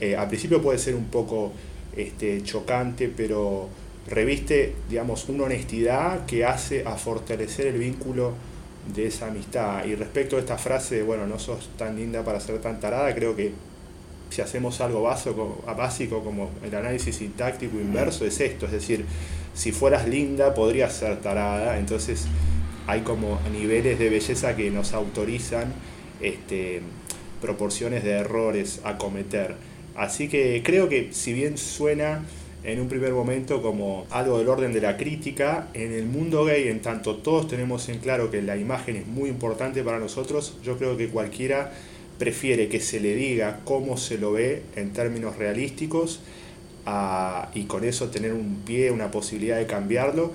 eh, 0.00 0.16
al 0.16 0.28
principio 0.28 0.62
puede 0.62 0.78
ser 0.78 0.94
un 0.94 1.06
poco 1.06 1.52
este, 1.96 2.42
chocante, 2.42 3.12
pero 3.14 3.68
reviste, 4.08 4.74
digamos, 4.88 5.28
una 5.28 5.44
honestidad 5.44 6.26
que 6.26 6.44
hace 6.44 6.84
a 6.86 6.96
fortalecer 6.96 7.66
el 7.66 7.78
vínculo 7.78 8.32
de 8.94 9.06
esa 9.06 9.26
amistad. 9.28 9.84
Y 9.84 9.94
respecto 9.94 10.36
a 10.36 10.40
esta 10.40 10.56
frase, 10.56 11.02
bueno, 11.02 11.26
no 11.26 11.38
sos 11.38 11.68
tan 11.76 11.96
linda 11.96 12.24
para 12.24 12.40
ser 12.40 12.60
tan 12.60 12.80
tarada, 12.80 13.14
creo 13.14 13.36
que 13.36 13.52
si 14.30 14.42
hacemos 14.42 14.80
algo 14.80 15.02
básico, 15.02 15.62
básico 15.76 16.22
como 16.22 16.50
el 16.62 16.74
análisis 16.74 17.16
sintáctico 17.16 17.78
inverso, 17.78 18.24
es 18.24 18.40
esto, 18.40 18.66
es 18.66 18.72
decir, 18.72 19.04
si 19.54 19.72
fueras 19.72 20.06
linda 20.06 20.54
podrías 20.54 20.92
ser 20.92 21.20
tarada, 21.20 21.78
entonces 21.78 22.26
hay 22.86 23.00
como 23.00 23.38
niveles 23.52 23.98
de 23.98 24.08
belleza 24.08 24.54
que 24.54 24.70
nos 24.70 24.92
autorizan 24.92 25.72
este, 26.20 26.82
proporciones 27.40 28.04
de 28.04 28.12
errores 28.12 28.80
a 28.84 28.98
cometer. 28.98 29.56
Así 29.98 30.28
que 30.28 30.62
creo 30.64 30.88
que 30.88 31.08
si 31.12 31.32
bien 31.32 31.58
suena 31.58 32.24
en 32.62 32.80
un 32.80 32.88
primer 32.88 33.12
momento 33.12 33.60
como 33.60 34.06
algo 34.10 34.38
del 34.38 34.48
orden 34.48 34.72
de 34.72 34.80
la 34.80 34.96
crítica, 34.96 35.68
en 35.74 35.92
el 35.92 36.06
mundo 36.06 36.44
gay, 36.44 36.68
en 36.68 36.80
tanto 36.80 37.16
todos 37.16 37.48
tenemos 37.48 37.88
en 37.88 37.98
claro 37.98 38.30
que 38.30 38.40
la 38.40 38.56
imagen 38.56 38.94
es 38.94 39.08
muy 39.08 39.28
importante 39.28 39.82
para 39.82 39.98
nosotros, 39.98 40.56
yo 40.62 40.78
creo 40.78 40.96
que 40.96 41.08
cualquiera 41.08 41.72
prefiere 42.16 42.68
que 42.68 42.78
se 42.78 43.00
le 43.00 43.16
diga 43.16 43.58
cómo 43.64 43.96
se 43.96 44.18
lo 44.18 44.32
ve 44.32 44.62
en 44.76 44.92
términos 44.92 45.36
realísticos 45.36 46.20
y 47.54 47.64
con 47.64 47.82
eso 47.82 48.08
tener 48.08 48.34
un 48.34 48.62
pie, 48.64 48.92
una 48.92 49.10
posibilidad 49.10 49.58
de 49.58 49.66
cambiarlo, 49.66 50.32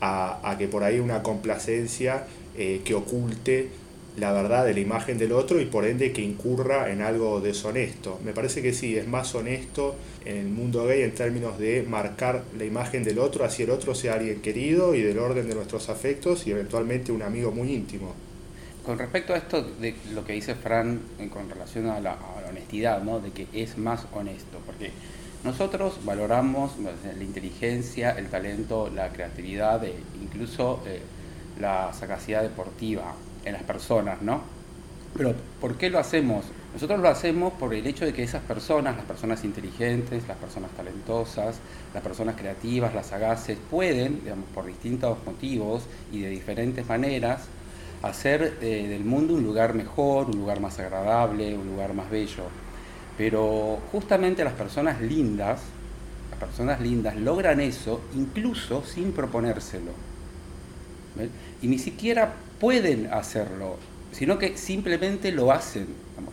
a, 0.00 0.56
que 0.58 0.66
por 0.66 0.82
ahí 0.82 0.98
una 0.98 1.22
complacencia 1.22 2.26
eh, 2.58 2.82
que 2.84 2.94
oculte 2.94 3.68
la 4.16 4.32
verdad 4.32 4.64
de 4.64 4.74
la 4.74 4.80
imagen 4.80 5.18
del 5.18 5.32
otro 5.32 5.60
y 5.60 5.66
por 5.66 5.84
ende 5.84 6.12
que 6.12 6.22
incurra 6.22 6.90
en 6.90 7.02
algo 7.02 7.40
deshonesto. 7.40 8.20
Me 8.24 8.32
parece 8.32 8.62
que 8.62 8.72
sí, 8.72 8.96
es 8.96 9.08
más 9.08 9.34
honesto 9.34 9.96
en 10.24 10.36
el 10.36 10.48
mundo 10.48 10.86
gay 10.86 11.02
en 11.02 11.14
términos 11.14 11.58
de 11.58 11.82
marcar 11.82 12.44
la 12.56 12.64
imagen 12.64 13.02
del 13.02 13.18
otro, 13.18 13.44
así 13.44 13.64
el 13.64 13.70
otro 13.70 13.94
sea 13.94 14.14
alguien 14.14 14.40
querido 14.40 14.94
y 14.94 15.02
del 15.02 15.18
orden 15.18 15.48
de 15.48 15.54
nuestros 15.54 15.88
afectos 15.88 16.46
y 16.46 16.52
eventualmente 16.52 17.10
un 17.10 17.22
amigo 17.22 17.50
muy 17.50 17.72
íntimo. 17.72 18.14
Con 18.86 18.98
respecto 18.98 19.32
a 19.32 19.38
esto 19.38 19.62
de 19.62 19.94
lo 20.12 20.24
que 20.24 20.34
dice 20.34 20.54
Fran 20.54 21.00
con 21.30 21.48
relación 21.48 21.86
a 21.86 22.00
la, 22.00 22.18
honestidad, 22.48 23.02
¿no? 23.02 23.18
de 23.18 23.32
que 23.32 23.48
es 23.52 23.78
más 23.78 24.06
honesto, 24.12 24.60
porque 24.64 24.90
nosotros 25.42 25.98
valoramos 26.04 26.72
la 26.78 27.24
inteligencia, 27.24 28.12
el 28.12 28.28
talento, 28.28 28.90
la 28.94 29.08
creatividad 29.08 29.82
e 29.84 29.94
incluso 30.22 30.82
eh, 30.86 31.00
la 31.58 31.92
sagacidad 31.92 32.42
deportiva 32.42 33.14
en 33.44 33.52
las 33.52 33.62
personas, 33.62 34.22
¿no? 34.22 34.42
Pero 35.16 35.34
¿por 35.60 35.76
qué 35.76 35.90
lo 35.90 35.98
hacemos? 35.98 36.44
Nosotros 36.72 36.98
lo 36.98 37.08
hacemos 37.08 37.52
por 37.52 37.72
el 37.72 37.86
hecho 37.86 38.04
de 38.04 38.12
que 38.12 38.24
esas 38.24 38.42
personas, 38.42 38.96
las 38.96 39.04
personas 39.04 39.44
inteligentes, 39.44 40.26
las 40.26 40.36
personas 40.36 40.72
talentosas, 40.72 41.56
las 41.94 42.02
personas 42.02 42.34
creativas, 42.36 42.92
las 42.94 43.06
sagaces, 43.06 43.56
pueden, 43.70 44.24
digamos, 44.24 44.46
por 44.52 44.66
distintos 44.66 45.18
motivos 45.24 45.84
y 46.10 46.20
de 46.22 46.30
diferentes 46.30 46.84
maneras, 46.88 47.42
hacer 48.02 48.58
eh, 48.60 48.88
del 48.88 49.04
mundo 49.04 49.34
un 49.34 49.44
lugar 49.44 49.74
mejor, 49.74 50.26
un 50.26 50.38
lugar 50.38 50.58
más 50.60 50.80
agradable, 50.80 51.56
un 51.56 51.68
lugar 51.68 51.94
más 51.94 52.10
bello. 52.10 52.44
Pero 53.16 53.78
justamente 53.92 54.42
las 54.42 54.54
personas 54.54 55.00
lindas, 55.00 55.60
las 56.30 56.40
personas 56.40 56.80
lindas 56.80 57.14
logran 57.14 57.60
eso 57.60 58.00
incluso 58.16 58.84
sin 58.84 59.12
proponérselo. 59.12 59.92
Y 61.62 61.68
ni 61.68 61.78
siquiera 61.78 62.34
pueden 62.64 63.12
hacerlo, 63.12 63.76
sino 64.10 64.38
que 64.38 64.56
simplemente 64.56 65.32
lo 65.32 65.52
hacen. 65.52 65.86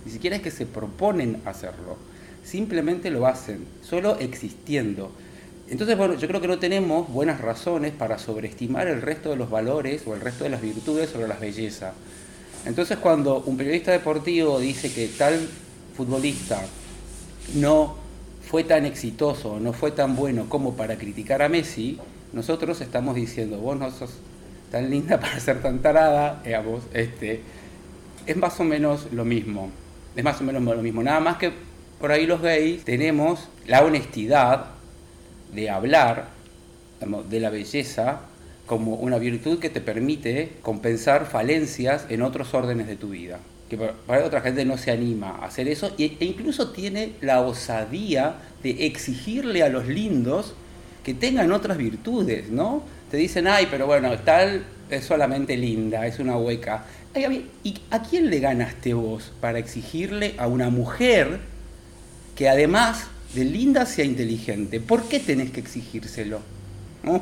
Ni 0.05 0.11
siquiera 0.13 0.37
es 0.37 0.41
que 0.41 0.49
se 0.49 0.65
proponen 0.65 1.41
hacerlo, 1.43 1.97
simplemente 2.41 3.09
lo 3.09 3.27
hacen, 3.27 3.65
solo 3.81 4.17
existiendo. 4.17 5.11
Entonces, 5.67 5.97
bueno, 5.97 6.13
yo 6.13 6.29
creo 6.29 6.39
que 6.39 6.47
no 6.47 6.57
tenemos 6.57 7.09
buenas 7.09 7.41
razones 7.41 7.91
para 7.91 8.17
sobreestimar 8.17 8.87
el 8.87 9.01
resto 9.01 9.31
de 9.31 9.35
los 9.35 9.49
valores 9.49 10.03
o 10.07 10.15
el 10.15 10.21
resto 10.21 10.45
de 10.45 10.51
las 10.51 10.61
virtudes 10.61 11.09
sobre 11.09 11.27
las 11.27 11.41
bellezas. 11.41 11.95
Entonces, 12.65 12.97
cuando 12.97 13.43
un 13.45 13.57
periodista 13.57 13.91
deportivo 13.91 14.57
dice 14.57 14.89
que 14.89 15.09
tal 15.09 15.49
futbolista 15.97 16.61
no 17.55 17.97
fue 18.49 18.63
tan 18.63 18.85
exitoso, 18.85 19.59
no 19.59 19.73
fue 19.73 19.91
tan 19.91 20.15
bueno 20.15 20.47
como 20.47 20.77
para 20.77 20.97
criticar 20.97 21.41
a 21.41 21.49
Messi, 21.49 21.99
nosotros 22.31 22.79
estamos 22.79 23.15
diciendo, 23.15 23.57
vos 23.57 23.77
no 23.77 23.91
sos 23.91 24.11
tan 24.71 24.89
linda 24.89 25.19
para 25.21 25.39
ser 25.39 25.61
tan 25.61 25.79
tarada, 25.79 26.41
digamos, 26.43 26.83
este, 26.93 27.41
es 28.25 28.37
más 28.37 28.59
o 28.59 28.63
menos 28.63 29.11
lo 29.11 29.25
mismo. 29.25 29.69
Es 30.15 30.23
más 30.23 30.41
o 30.41 30.43
menos 30.43 30.63
lo 30.63 30.81
mismo. 30.81 31.03
Nada 31.03 31.19
más 31.19 31.37
que 31.37 31.51
por 31.99 32.11
ahí 32.11 32.25
los 32.25 32.41
gays 32.41 32.83
tenemos 32.83 33.49
la 33.67 33.83
honestidad 33.83 34.71
de 35.53 35.69
hablar 35.69 36.29
de 37.29 37.39
la 37.39 37.49
belleza 37.49 38.21
como 38.65 38.95
una 38.95 39.17
virtud 39.17 39.59
que 39.59 39.69
te 39.69 39.81
permite 39.81 40.53
compensar 40.61 41.25
falencias 41.25 42.05
en 42.09 42.21
otros 42.21 42.53
órdenes 42.53 42.87
de 42.87 42.95
tu 42.95 43.09
vida. 43.09 43.39
Que 43.69 43.77
para 43.77 44.25
otra 44.25 44.41
gente 44.41 44.65
no 44.65 44.77
se 44.77 44.91
anima 44.91 45.29
a 45.29 45.45
hacer 45.45 45.67
eso 45.67 45.93
e 45.97 46.17
incluso 46.19 46.71
tiene 46.71 47.13
la 47.21 47.41
osadía 47.41 48.35
de 48.63 48.85
exigirle 48.85 49.63
a 49.63 49.69
los 49.69 49.87
lindos 49.87 50.55
que 51.03 51.13
tengan 51.13 51.51
otras 51.51 51.77
virtudes, 51.77 52.49
¿no? 52.49 52.83
te 53.11 53.17
dicen, 53.17 53.45
ay, 53.45 53.67
pero 53.69 53.85
bueno, 53.85 54.17
tal 54.19 54.63
es 54.89 55.03
solamente 55.03 55.57
linda, 55.57 56.07
es 56.07 56.17
una 56.19 56.37
hueca. 56.37 56.85
¿Y 57.61 57.81
a 57.91 58.01
quién 58.01 58.29
le 58.29 58.39
ganaste 58.39 58.93
vos 58.93 59.33
para 59.41 59.59
exigirle 59.59 60.33
a 60.37 60.47
una 60.47 60.69
mujer 60.69 61.41
que 62.37 62.47
además 62.47 63.07
de 63.35 63.43
linda 63.43 63.85
sea 63.85 64.05
inteligente? 64.05 64.79
¿Por 64.79 65.09
qué 65.09 65.19
tenés 65.19 65.51
que 65.51 65.59
exigírselo? 65.59 66.39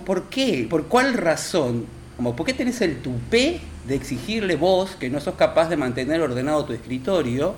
¿Por 0.06 0.30
qué? 0.30 0.68
¿Por 0.70 0.86
cuál 0.86 1.15
razón? 1.15 1.88
¿Por 2.18 2.46
qué 2.46 2.54
tenés 2.54 2.82
el 2.82 2.98
tupé 2.98 3.60
de 3.88 3.96
exigirle 3.96 4.58
vos, 4.58 4.92
que 4.92 5.10
no 5.10 5.20
sos 5.20 5.34
capaz 5.34 5.70
de 5.70 5.78
mantener 5.78 6.22
ordenado 6.22 6.65
tu 6.65 6.74
escritorio, 6.74 7.56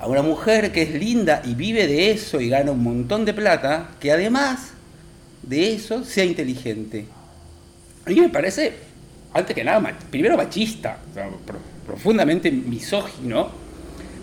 a 0.00 0.08
una 0.08 0.22
mujer 0.22 0.72
que 0.72 0.82
es 0.82 0.94
linda 0.94 1.40
y 1.44 1.54
vive 1.54 1.86
de 1.86 2.10
eso 2.10 2.40
y 2.40 2.48
gana 2.48 2.72
un 2.72 2.82
montón 2.82 3.24
de 3.24 3.32
plata, 3.32 3.90
que 4.00 4.10
además 4.10 4.72
de 5.42 5.74
eso 5.74 6.04
sea 6.04 6.24
inteligente? 6.24 7.06
A 8.06 8.10
mí 8.10 8.20
me 8.20 8.28
parece, 8.28 8.72
antes 9.32 9.54
que 9.54 9.64
nada, 9.64 9.98
primero 10.10 10.36
machista, 10.36 10.98
profundamente 11.86 12.50
misógino 12.50 13.50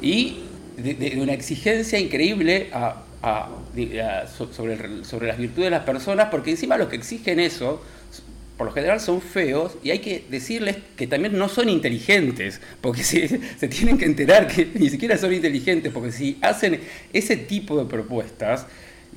y 0.01 0.39
de, 0.77 1.17
una 1.21 1.34
exigencia 1.34 1.99
increíble 1.99 2.69
sobre, 4.51 5.03
sobre 5.03 5.27
las 5.27 5.38
virtudes 5.38 5.65
de 5.65 5.71
las 5.71 5.84
personas, 5.84 6.30
porque 6.30 6.51
encima 6.51 6.77
los 6.77 6.88
que 6.88 6.95
exigen 6.95 7.39
eso 7.39 7.82
por 8.58 8.67
lo 8.67 8.73
general 8.73 8.99
son 8.99 9.21
feos 9.21 9.77
y 9.84 9.91
hay 9.91 9.99
que 9.99 10.25
decirles 10.30 10.77
que 10.95 11.06
también 11.06 11.38
no 11.38 11.47
son 11.47 11.69
inteligentes, 11.69 12.60
porque 12.82 13.03
se, 13.03 13.67
tienen 13.67 13.97
que 13.97 14.06
enterar 14.06 14.47
que 14.47 14.71
ni 14.73 14.89
siquiera 14.89 15.17
son 15.17 15.34
inteligentes, 15.34 15.93
porque 15.93 16.12
si 16.12 16.38
hacen 16.41 16.82
ese 17.13 17.38
tipo 17.38 17.77
de 17.77 17.86
propuestas, 17.86 18.65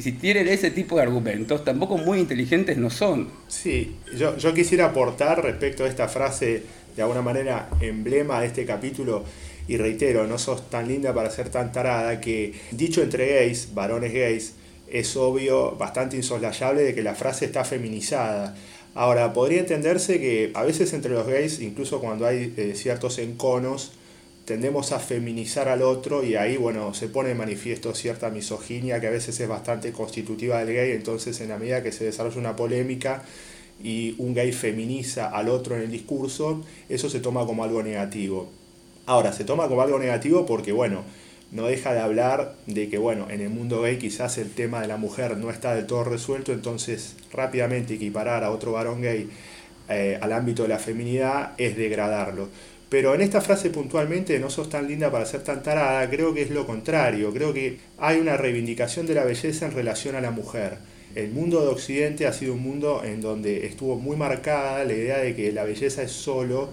y 0.01 0.03
si 0.03 0.13
tienen 0.13 0.49
ese 0.49 0.71
tipo 0.71 0.97
de 0.97 1.03
argumentos, 1.03 1.63
tampoco 1.63 1.99
muy 1.99 2.21
inteligentes 2.21 2.79
no 2.79 2.89
son. 2.89 3.29
Sí, 3.49 3.97
yo, 4.17 4.35
yo 4.39 4.55
quisiera 4.55 4.87
aportar 4.87 5.45
respecto 5.45 5.85
a 5.85 5.89
esta 5.89 6.09
frase, 6.09 6.63
de 6.97 7.03
alguna 7.03 7.21
manera 7.21 7.69
emblema 7.83 8.41
de 8.41 8.47
este 8.47 8.65
capítulo, 8.65 9.25
y 9.69 9.77
reitero, 9.77 10.27
no 10.27 10.39
sos 10.39 10.71
tan 10.71 10.89
linda 10.89 11.13
para 11.13 11.29
ser 11.29 11.51
tan 11.51 11.71
tarada, 11.71 12.19
que 12.19 12.55
dicho 12.71 13.03
entre 13.03 13.27
gays, 13.27 13.75
varones 13.75 14.15
gays, 14.15 14.55
es 14.89 15.15
obvio, 15.19 15.73
bastante 15.73 16.17
insoslayable 16.17 16.81
de 16.81 16.95
que 16.95 17.03
la 17.03 17.15
frase 17.15 17.45
está 17.45 17.63
feminizada. 17.67 18.57
Ahora, 18.95 19.35
podría 19.35 19.61
entenderse 19.61 20.19
que 20.19 20.51
a 20.55 20.63
veces 20.63 20.95
entre 20.95 21.11
los 21.11 21.27
gays, 21.27 21.61
incluso 21.61 22.01
cuando 22.01 22.27
hay 22.27 22.55
eh, 22.57 22.73
ciertos 22.75 23.19
enconos, 23.19 23.93
tendemos 24.45 24.93
a 24.93 24.99
feminizar 24.99 25.69
al 25.69 25.83
otro 25.83 26.25
y 26.25 26.35
ahí, 26.35 26.57
bueno, 26.57 26.93
se 26.95 27.09
pone 27.09 27.31
de 27.31 27.35
manifiesto 27.35 27.95
cierta 27.95 28.31
misoginia 28.31 29.01
que 29.01 29.07
a 29.07 29.11
veces 29.11 29.39
es 29.39 29.49
bastante 29.49 29.93
constitutiva 29.93 30.59
del 30.65 30.75
gay, 30.75 30.93
entonces 30.93 31.41
en 31.41 31.51
la 31.51 31.59
medida 31.59 31.83
que 31.83 31.93
se 31.93 32.05
desarrolla 32.05 32.39
una 32.39 32.57
polémica 32.57 33.23
y 33.83 34.15
un 34.19 34.35
gay 34.35 34.53
feminiza 34.53 35.29
al 35.29 35.49
otro 35.49 35.77
en 35.77 35.83
el 35.83 35.91
discurso, 35.91 36.63
eso 36.89 37.09
se 37.09 37.21
toma 37.21 37.47
como 37.47 37.65
algo 37.65 37.83
negativo. 37.83 38.51
Ahora, 39.07 39.33
se 39.33 39.45
toma 39.45 39.69
como 39.69 39.83
algo 39.83 39.99
negativo 39.99 40.47
porque, 40.47 40.73
bueno, 40.73 41.05
no 41.51 41.67
deja 41.67 41.93
de 41.93 42.01
hablar 42.01 42.55
de 42.67 42.89
que, 42.89 42.99
bueno, 42.99 43.29
en 43.31 43.41
el 43.41 43.51
mundo 43.51 43.83
gay 43.83 43.99
quizás 43.99 44.39
el 44.39 44.51
tema 44.51 44.81
de 44.81 44.89
la 44.89 44.97
mujer 44.97 45.37
no 45.37 45.51
está 45.51 45.75
del 45.75 45.87
todo 45.87 46.05
resuelto, 46.05 46.53
entonces 46.53 47.17
rápidamente 47.33 47.95
equiparar 47.95 48.45
a 48.45 48.51
otro 48.51 48.73
varón 48.73 49.01
gay 49.03 49.29
eh, 49.89 50.19
al 50.21 50.33
ámbito 50.33 50.63
de 50.63 50.69
la 50.69 50.79
feminidad 50.79 51.53
es 51.59 51.77
degradarlo. 51.77 52.49
Pero 52.91 53.15
en 53.15 53.21
esta 53.21 53.41
frase 53.41 53.71
puntualmente, 53.71 54.39
no 54.41 54.51
sos 54.51 54.69
tan 54.69 54.89
linda 54.89 55.13
para 55.13 55.25
ser 55.25 55.43
tan 55.45 55.63
tarada, 55.63 56.11
creo 56.11 56.35
que 56.35 56.43
es 56.43 56.51
lo 56.51 56.67
contrario. 56.67 57.33
Creo 57.33 57.55
que 57.55 57.79
hay 57.99 58.19
una 58.19 58.37
reivindicación 58.37 59.07
de 59.07 59.15
la 59.15 59.25
belleza 59.25 59.67
en 59.67 59.73
relación 59.73 60.17
a 60.17 60.21
la 60.21 60.33
mujer. 60.33 60.79
El 61.15 61.31
mundo 61.31 61.61
de 61.63 61.69
Occidente 61.69 62.27
ha 62.27 62.33
sido 62.33 62.55
un 62.55 62.63
mundo 62.63 63.03
en 63.05 63.21
donde 63.21 63.67
estuvo 63.67 63.97
muy 63.97 64.17
marcada 64.17 64.85
la 64.85 64.93
idea 64.93 65.19
de 65.19 65.37
que 65.37 65.53
la 65.53 65.63
belleza 65.63 66.03
es 66.03 66.11
solo 66.11 66.69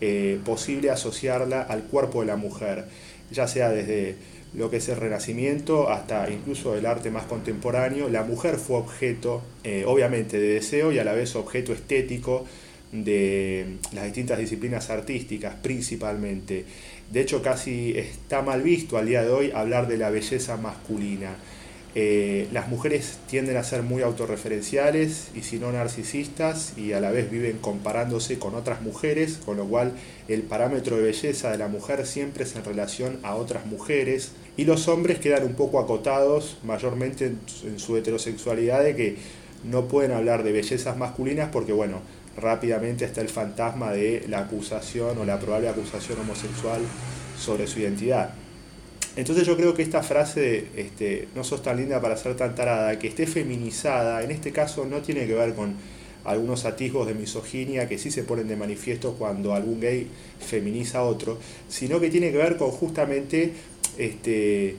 eh, 0.00 0.40
posible 0.44 0.90
asociarla 0.90 1.62
al 1.62 1.84
cuerpo 1.84 2.20
de 2.20 2.26
la 2.26 2.36
mujer, 2.36 2.86
ya 3.30 3.46
sea 3.46 3.68
desde 3.70 4.16
lo 4.54 4.70
que 4.70 4.78
es 4.78 4.88
el 4.88 4.96
Renacimiento 4.96 5.88
hasta 5.88 6.28
incluso 6.30 6.74
el 6.74 6.84
arte 6.84 7.10
más 7.12 7.24
contemporáneo. 7.26 8.08
La 8.08 8.24
mujer 8.24 8.56
fue 8.56 8.76
objeto, 8.76 9.42
eh, 9.62 9.84
obviamente, 9.86 10.40
de 10.40 10.54
deseo 10.54 10.90
y 10.90 10.98
a 10.98 11.04
la 11.04 11.12
vez 11.12 11.36
objeto 11.36 11.72
estético 11.72 12.44
de 12.92 13.76
las 13.92 14.04
distintas 14.04 14.38
disciplinas 14.38 14.90
artísticas 14.90 15.54
principalmente. 15.62 16.64
De 17.10 17.20
hecho, 17.20 17.42
casi 17.42 17.92
está 17.96 18.42
mal 18.42 18.62
visto 18.62 18.98
al 18.98 19.06
día 19.06 19.22
de 19.22 19.30
hoy 19.30 19.50
hablar 19.52 19.88
de 19.88 19.98
la 19.98 20.10
belleza 20.10 20.56
masculina. 20.56 21.36
Eh, 21.96 22.46
las 22.52 22.68
mujeres 22.68 23.18
tienden 23.28 23.56
a 23.56 23.64
ser 23.64 23.82
muy 23.82 24.02
autorreferenciales 24.02 25.30
y 25.34 25.42
si 25.42 25.58
no 25.58 25.72
narcisistas 25.72 26.74
y 26.78 26.92
a 26.92 27.00
la 27.00 27.10
vez 27.10 27.28
viven 27.28 27.58
comparándose 27.58 28.38
con 28.38 28.54
otras 28.54 28.80
mujeres, 28.80 29.40
con 29.44 29.56
lo 29.56 29.64
cual 29.64 29.94
el 30.28 30.42
parámetro 30.42 30.96
de 30.96 31.02
belleza 31.02 31.50
de 31.50 31.58
la 31.58 31.66
mujer 31.66 32.06
siempre 32.06 32.44
es 32.44 32.54
en 32.54 32.64
relación 32.64 33.18
a 33.24 33.34
otras 33.34 33.66
mujeres 33.66 34.30
y 34.56 34.66
los 34.66 34.86
hombres 34.86 35.18
quedan 35.18 35.42
un 35.42 35.54
poco 35.54 35.80
acotados 35.80 36.58
mayormente 36.62 37.26
en, 37.26 37.40
en 37.64 37.80
su 37.80 37.96
heterosexualidad 37.96 38.84
de 38.84 38.94
que 38.94 39.16
no 39.64 39.88
pueden 39.88 40.12
hablar 40.12 40.44
de 40.44 40.52
bellezas 40.52 40.96
masculinas 40.96 41.48
porque 41.50 41.72
bueno, 41.72 42.02
rápidamente 42.36 43.04
está 43.04 43.20
el 43.20 43.28
fantasma 43.28 43.92
de 43.92 44.24
la 44.28 44.40
acusación 44.40 45.18
o 45.18 45.24
la 45.24 45.38
probable 45.38 45.68
acusación 45.68 46.20
homosexual 46.20 46.80
sobre 47.38 47.66
su 47.66 47.80
identidad. 47.80 48.34
Entonces 49.16 49.46
yo 49.46 49.56
creo 49.56 49.74
que 49.74 49.82
esta 49.82 50.02
frase 50.02 50.68
este, 50.76 51.28
no 51.34 51.42
sos 51.42 51.62
tan 51.62 51.76
linda 51.76 52.00
para 52.00 52.16
ser 52.16 52.36
tan 52.36 52.54
tarada, 52.54 52.98
que 52.98 53.08
esté 53.08 53.26
feminizada, 53.26 54.22
en 54.22 54.30
este 54.30 54.52
caso 54.52 54.86
no 54.86 55.02
tiene 55.02 55.26
que 55.26 55.34
ver 55.34 55.54
con 55.54 55.74
algunos 56.24 56.64
atisbos 56.64 57.06
de 57.06 57.14
misoginia 57.14 57.88
que 57.88 57.98
sí 57.98 58.10
se 58.10 58.22
ponen 58.22 58.46
de 58.46 58.56
manifiesto 58.56 59.14
cuando 59.14 59.54
algún 59.54 59.80
gay 59.80 60.06
feminiza 60.38 60.98
a 60.98 61.04
otro, 61.04 61.38
sino 61.68 61.98
que 61.98 62.10
tiene 62.10 62.30
que 62.30 62.36
ver 62.36 62.56
con 62.56 62.70
justamente 62.70 63.52
este, 63.98 64.76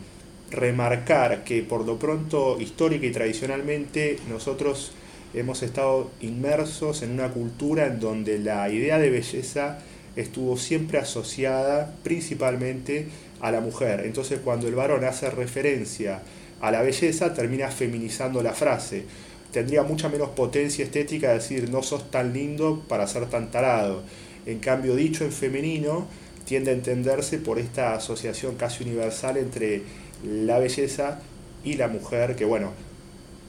remarcar 0.52 1.44
que 1.44 1.64
por 1.64 1.86
lo 1.86 1.98
pronto 1.98 2.60
histórica 2.60 3.06
y 3.06 3.12
tradicionalmente 3.12 4.18
nosotros 4.30 4.94
hemos 5.34 5.64
estado 5.64 6.12
inmersos 6.22 7.02
en 7.02 7.12
una 7.12 7.30
cultura 7.30 7.88
en 7.88 8.00
donde 8.00 8.40
la 8.40 8.70
idea 8.70 9.00
de 9.00 9.10
belleza 9.10 9.80
estuvo 10.16 10.58
siempre 10.58 11.00
asociada 11.00 11.94
principalmente 12.04 13.08
a 13.40 13.52
la 13.52 13.62
mujer. 13.62 14.02
Entonces 14.06 14.40
cuando 14.44 14.68
el 14.68 14.76
varón 14.76 15.04
hace 15.04 15.30
referencia 15.30 16.22
a 16.60 16.72
la 16.72 16.82
belleza, 16.82 17.34
termina 17.34 17.70
feminizando 17.70 18.44
la 18.44 18.54
frase. 18.54 19.06
Tendría 19.52 19.84
mucha 19.84 20.10
menos 20.10 20.30
potencia 20.30 20.86
estética 20.86 21.34
decir 21.34 21.70
no 21.70 21.84
sos 21.84 22.12
tan 22.12 22.34
lindo 22.34 22.84
para 22.88 23.08
ser 23.08 23.26
tan 23.28 23.52
tarado. 23.52 24.04
En 24.46 24.60
cambio, 24.60 24.96
dicho 24.96 25.24
en 25.24 25.32
femenino, 25.32 26.08
tiende 26.46 26.72
a 26.72 26.74
entenderse 26.74 27.38
por 27.38 27.60
esta 27.60 27.96
asociación 27.96 28.56
casi 28.56 28.84
universal 28.84 29.38
entre 29.38 29.84
la 30.24 30.60
belleza 30.60 31.20
y 31.64 31.76
la 31.76 31.88
mujer, 31.88 32.36
que 32.36 32.46
bueno, 32.46 32.72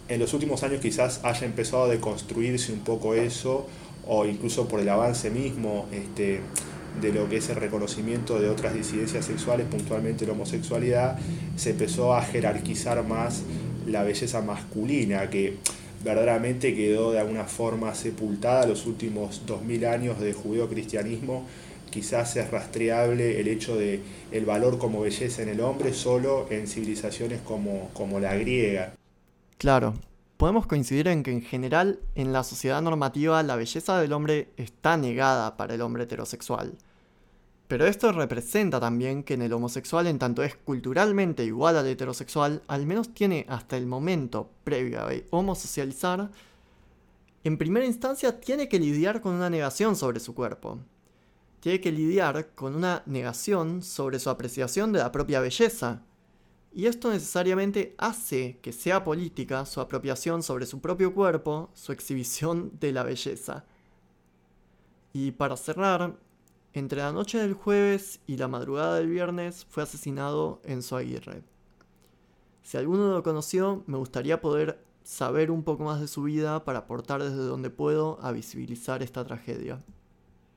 en 0.08 0.20
los 0.20 0.34
últimos 0.34 0.62
años 0.62 0.80
quizás 0.80 1.20
haya 1.24 1.46
empezado 1.46 1.84
a 1.84 1.88
deconstruirse 1.88 2.72
un 2.72 2.80
poco 2.80 3.14
eso, 3.14 3.66
o 4.06 4.26
incluso 4.26 4.68
por 4.68 4.80
el 4.80 4.88
avance 4.88 5.30
mismo, 5.30 5.86
este, 5.92 6.40
de 7.00 7.12
lo 7.12 7.28
que 7.28 7.38
es 7.38 7.48
el 7.48 7.56
reconocimiento 7.56 8.40
de 8.40 8.50
otras 8.50 8.74
disidencias 8.74 9.24
sexuales, 9.24 9.66
puntualmente 9.66 10.26
la 10.26 10.32
homosexualidad, 10.32 11.18
se 11.56 11.70
empezó 11.70 12.14
a 12.14 12.22
jerarquizar 12.22 13.02
más 13.04 13.42
la 13.86 14.02
belleza 14.02 14.42
masculina, 14.42 15.30
que 15.30 15.56
verdaderamente 16.04 16.74
quedó 16.74 17.12
de 17.12 17.20
alguna 17.20 17.44
forma 17.44 17.94
sepultada 17.94 18.66
los 18.66 18.86
últimos 18.86 19.42
2000 19.46 19.86
años 19.86 20.20
de 20.20 20.32
judeocristianismo. 20.32 21.46
Quizás 21.90 22.36
es 22.36 22.50
rastreable 22.50 23.38
el 23.40 23.48
hecho 23.48 23.76
de 23.76 24.00
el 24.32 24.46
valor 24.46 24.78
como 24.78 25.02
belleza 25.02 25.42
en 25.42 25.50
el 25.50 25.60
hombre 25.60 25.92
solo 25.92 26.46
en 26.50 26.66
civilizaciones 26.66 27.40
como, 27.42 27.90
como 27.92 28.18
la 28.18 28.34
griega. 28.34 28.94
Claro, 29.62 29.94
podemos 30.38 30.66
coincidir 30.66 31.07
en 31.07 31.22
que 31.22 31.31
en 31.31 31.40
general 31.40 32.01
en 32.16 32.33
la 32.33 32.42
sociedad 32.42 32.83
normativa 32.83 33.40
la 33.44 33.55
belleza 33.55 34.01
del 34.01 34.12
hombre 34.12 34.53
está 34.57 34.96
negada 34.96 35.57
para 35.57 35.77
el 35.77 35.83
hombre 35.83 36.03
heterosexual. 36.03 36.77
Pero 37.68 37.87
esto 37.87 38.11
representa 38.11 38.81
también 38.81 39.22
que 39.22 39.35
en 39.35 39.42
el 39.42 39.53
homosexual, 39.53 40.09
en 40.09 40.18
tanto 40.18 40.42
es 40.42 40.57
culturalmente 40.57 41.44
igual 41.44 41.77
al 41.77 41.87
heterosexual, 41.87 42.61
al 42.66 42.87
menos 42.87 43.14
tiene 43.14 43.46
hasta 43.48 43.77
el 43.77 43.87
momento 43.87 44.51
previo 44.64 44.98
a 44.98 45.12
homosocializar, 45.31 46.33
en 47.44 47.57
primera 47.57 47.87
instancia 47.87 48.40
tiene 48.40 48.68
que 48.68 48.81
lidiar 48.81 49.20
con 49.20 49.33
una 49.33 49.48
negación 49.48 49.94
sobre 49.94 50.18
su 50.18 50.35
cuerpo. 50.35 50.81
Tiene 51.61 51.81
que 51.81 51.92
lidiar 51.92 52.48
con 52.57 52.75
una 52.75 53.05
negación 53.07 53.85
sobre 53.85 54.18
su 54.18 54.29
apreciación 54.29 54.90
de 54.90 54.98
la 54.98 55.12
propia 55.12 55.38
belleza, 55.38 56.03
y 56.74 56.87
esto 56.87 57.11
necesariamente 57.11 57.94
hace 57.98 58.58
que 58.62 58.72
sea 58.72 59.04
política 59.04 59.66
su 59.66 59.80
apropiación 59.80 60.42
sobre 60.42 60.66
su 60.66 60.80
propio 60.80 61.14
cuerpo, 61.14 61.70
su 61.74 61.92
exhibición 61.92 62.72
de 62.80 62.92
la 62.92 63.02
belleza. 63.02 63.64
Y 65.12 65.32
para 65.32 65.56
cerrar, 65.56 66.16
entre 66.72 66.98
la 66.98 67.12
noche 67.12 67.38
del 67.38 67.52
jueves 67.52 68.20
y 68.26 68.38
la 68.38 68.48
madrugada 68.48 68.96
del 68.96 69.08
viernes 69.08 69.66
fue 69.68 69.82
asesinado 69.82 70.61
Enzo 70.64 70.96
Aguirre. 70.96 71.42
Si 72.62 72.78
alguno 72.78 73.12
lo 73.12 73.22
conoció, 73.22 73.82
me 73.87 73.98
gustaría 73.98 74.40
poder 74.40 74.82
saber 75.04 75.50
un 75.50 75.64
poco 75.64 75.85
más 75.85 76.00
de 76.00 76.08
su 76.08 76.22
vida 76.22 76.64
para 76.64 76.80
aportar 76.80 77.22
desde 77.22 77.37
donde 77.37 77.70
puedo 77.70 78.18
a 78.22 78.32
visibilizar 78.32 79.02
esta 79.02 79.24
tragedia. 79.24 79.82